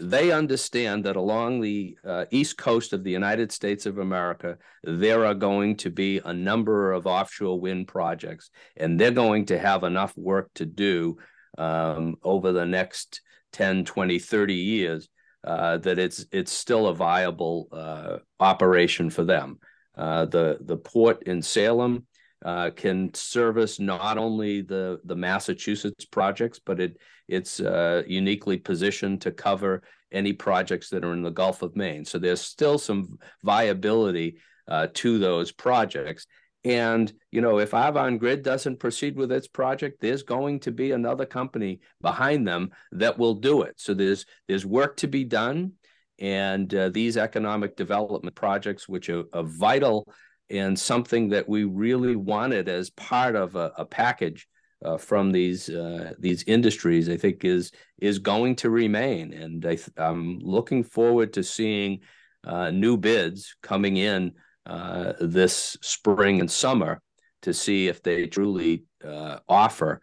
they 0.00 0.32
understand 0.32 1.04
that 1.04 1.14
along 1.14 1.60
the 1.60 1.96
uh, 2.04 2.24
east 2.32 2.56
coast 2.58 2.92
of 2.92 3.04
the 3.04 3.12
United 3.12 3.52
States 3.52 3.86
of 3.86 3.98
America, 3.98 4.58
there 4.82 5.24
are 5.24 5.34
going 5.34 5.76
to 5.76 5.90
be 5.90 6.20
a 6.24 6.32
number 6.32 6.90
of 6.92 7.06
offshore 7.06 7.60
wind 7.60 7.86
projects, 7.86 8.50
and 8.76 8.98
they're 8.98 9.12
going 9.12 9.44
to 9.46 9.58
have 9.58 9.84
enough 9.84 10.16
work 10.16 10.50
to 10.54 10.66
do 10.66 11.16
um, 11.58 12.16
over 12.22 12.52
the 12.52 12.66
next 12.66 13.20
10, 13.52 13.84
20, 13.84 14.18
30 14.18 14.54
years 14.54 15.08
uh, 15.44 15.78
that 15.78 15.98
it's 15.98 16.26
it's 16.32 16.52
still 16.52 16.88
a 16.88 16.94
viable 16.94 17.68
uh, 17.72 18.18
operation 18.40 19.08
for 19.10 19.24
them. 19.24 19.58
Uh, 19.96 20.24
the 20.26 20.58
the 20.60 20.76
port 20.76 21.22
in 21.22 21.40
Salem 21.40 22.04
uh, 22.44 22.70
can 22.70 23.14
service 23.14 23.78
not 23.78 24.18
only 24.18 24.60
the 24.60 25.00
the 25.04 25.16
Massachusetts 25.16 26.04
projects, 26.04 26.58
but 26.58 26.80
it 26.80 26.98
it's 27.28 27.60
uh, 27.60 28.02
uniquely 28.06 28.56
positioned 28.56 29.22
to 29.22 29.30
cover 29.30 29.82
any 30.12 30.32
projects 30.32 30.90
that 30.90 31.04
are 31.04 31.12
in 31.12 31.22
the 31.22 31.30
Gulf 31.30 31.62
of 31.62 31.76
Maine. 31.76 32.04
So 32.04 32.18
there's 32.18 32.40
still 32.40 32.78
some 32.78 33.18
viability 33.42 34.38
uh, 34.68 34.88
to 34.94 35.18
those 35.18 35.52
projects. 35.52 36.26
And 36.66 37.12
you 37.30 37.40
know, 37.40 37.60
if 37.60 37.70
Avangrid 37.70 38.42
doesn't 38.42 38.80
proceed 38.80 39.14
with 39.14 39.30
its 39.30 39.46
project, 39.46 40.00
there's 40.00 40.24
going 40.24 40.58
to 40.60 40.72
be 40.72 40.90
another 40.90 41.24
company 41.24 41.78
behind 42.00 42.46
them 42.46 42.72
that 42.90 43.16
will 43.16 43.34
do 43.34 43.62
it. 43.62 43.74
So 43.76 43.94
there's 43.94 44.26
there's 44.48 44.66
work 44.66 44.96
to 44.96 45.06
be 45.06 45.22
done, 45.22 45.74
and 46.18 46.74
uh, 46.74 46.88
these 46.88 47.16
economic 47.16 47.76
development 47.76 48.34
projects, 48.34 48.88
which 48.88 49.08
are, 49.10 49.22
are, 49.32 49.44
vital 49.44 50.12
and 50.50 50.76
something 50.76 51.28
that 51.28 51.48
we 51.48 51.62
really 51.62 52.16
wanted 52.16 52.68
as 52.68 52.90
part 52.90 53.36
of 53.36 53.54
a, 53.54 53.70
a 53.78 53.84
package 53.84 54.48
uh, 54.84 54.96
from 54.96 55.30
these 55.30 55.68
uh, 55.68 56.14
these 56.18 56.42
industries, 56.48 57.08
I 57.08 57.16
think 57.16 57.44
is 57.44 57.70
is 58.00 58.18
going 58.18 58.56
to 58.56 58.70
remain, 58.70 59.32
and 59.32 59.64
I 59.64 59.78
am 59.98 60.40
looking 60.42 60.82
forward 60.82 61.32
to 61.34 61.44
seeing 61.44 62.00
uh, 62.42 62.72
new 62.72 62.96
bids 62.96 63.54
coming 63.62 63.98
in 63.98 64.32
uh, 64.66 65.12
this 65.20 65.76
spring 65.80 66.40
and 66.40 66.50
summer 66.50 67.00
to 67.42 67.54
see 67.54 67.88
if 67.88 68.02
they 68.02 68.26
truly 68.26 68.84
uh, 69.04 69.38
offer 69.48 70.00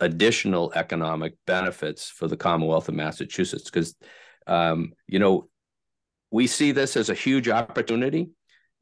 additional 0.00 0.72
economic 0.74 1.34
benefits 1.46 2.08
for 2.08 2.28
the 2.28 2.36
Commonwealth 2.36 2.88
of 2.88 2.94
Massachusetts. 2.94 3.64
Because 3.64 3.94
um, 4.46 4.92
you 5.06 5.18
know 5.18 5.48
we 6.30 6.46
see 6.46 6.72
this 6.72 6.96
as 6.96 7.10
a 7.10 7.14
huge 7.14 7.48
opportunity, 7.48 8.30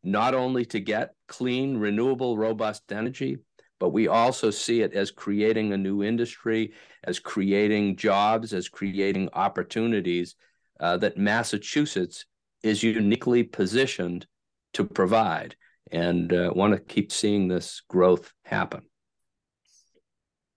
not 0.02 0.34
only 0.34 0.64
to 0.66 0.80
get 0.80 1.14
clean, 1.28 1.76
renewable, 1.76 2.38
robust 2.38 2.90
energy, 2.92 3.38
but 3.80 3.90
we 3.90 4.08
also 4.08 4.50
see 4.50 4.82
it 4.82 4.92
as 4.92 5.10
creating 5.10 5.72
a 5.72 5.76
new 5.76 6.02
industry, 6.02 6.72
as 7.02 7.18
creating 7.18 7.96
jobs, 7.96 8.52
as 8.52 8.68
creating 8.68 9.30
opportunities 9.32 10.36
uh, 10.78 10.96
that 10.98 11.16
Massachusetts 11.16 12.26
is 12.62 12.82
uniquely 12.82 13.42
positioned 13.42 14.26
to 14.74 14.84
provide, 14.84 15.56
and 15.90 16.32
uh, 16.32 16.50
want 16.54 16.74
to 16.74 16.80
keep 16.80 17.12
seeing 17.12 17.48
this 17.48 17.82
growth 17.88 18.32
happen. 18.44 18.82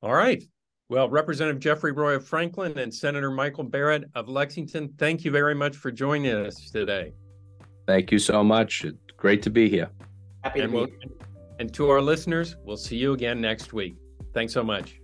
All 0.02 0.13
right. 0.13 0.43
Well, 0.89 1.10
Representative 1.10 1.62
Jeffrey 1.62 1.91
Roy 1.91 2.15
of 2.15 2.28
Franklin 2.28 2.78
and 2.78 2.93
Senator 2.93 3.32
Michael 3.32 3.63
Barrett 3.63 4.04
of 4.15 4.28
Lexington, 4.28 4.93
thank 4.97 5.23
you 5.23 5.32
very 5.32 5.56
much 5.56 5.76
for 5.76 5.91
joining 5.91 6.34
us 6.34 6.69
today. 6.69 7.13
Thank 7.88 8.12
you 8.12 8.19
so 8.19 8.43
much. 8.43 8.84
It's 8.84 8.97
great 9.17 9.41
to 9.43 9.49
be 9.49 9.69
here. 9.69 9.89
Happy 10.43 10.60
to 10.60 10.65
and 10.65 10.71
be 10.71 10.78
we'll, 10.78 10.88
here. 10.88 10.97
And 11.60 11.73
to 11.73 11.89
our 11.89 12.02
listeners, 12.02 12.58
we'll 12.63 12.78
see 12.78 12.97
you 12.97 13.13
again 13.13 13.39
next 13.41 13.73
week. 13.73 13.95
Thanks 14.34 14.54
so 14.54 14.63
much. 14.63 15.02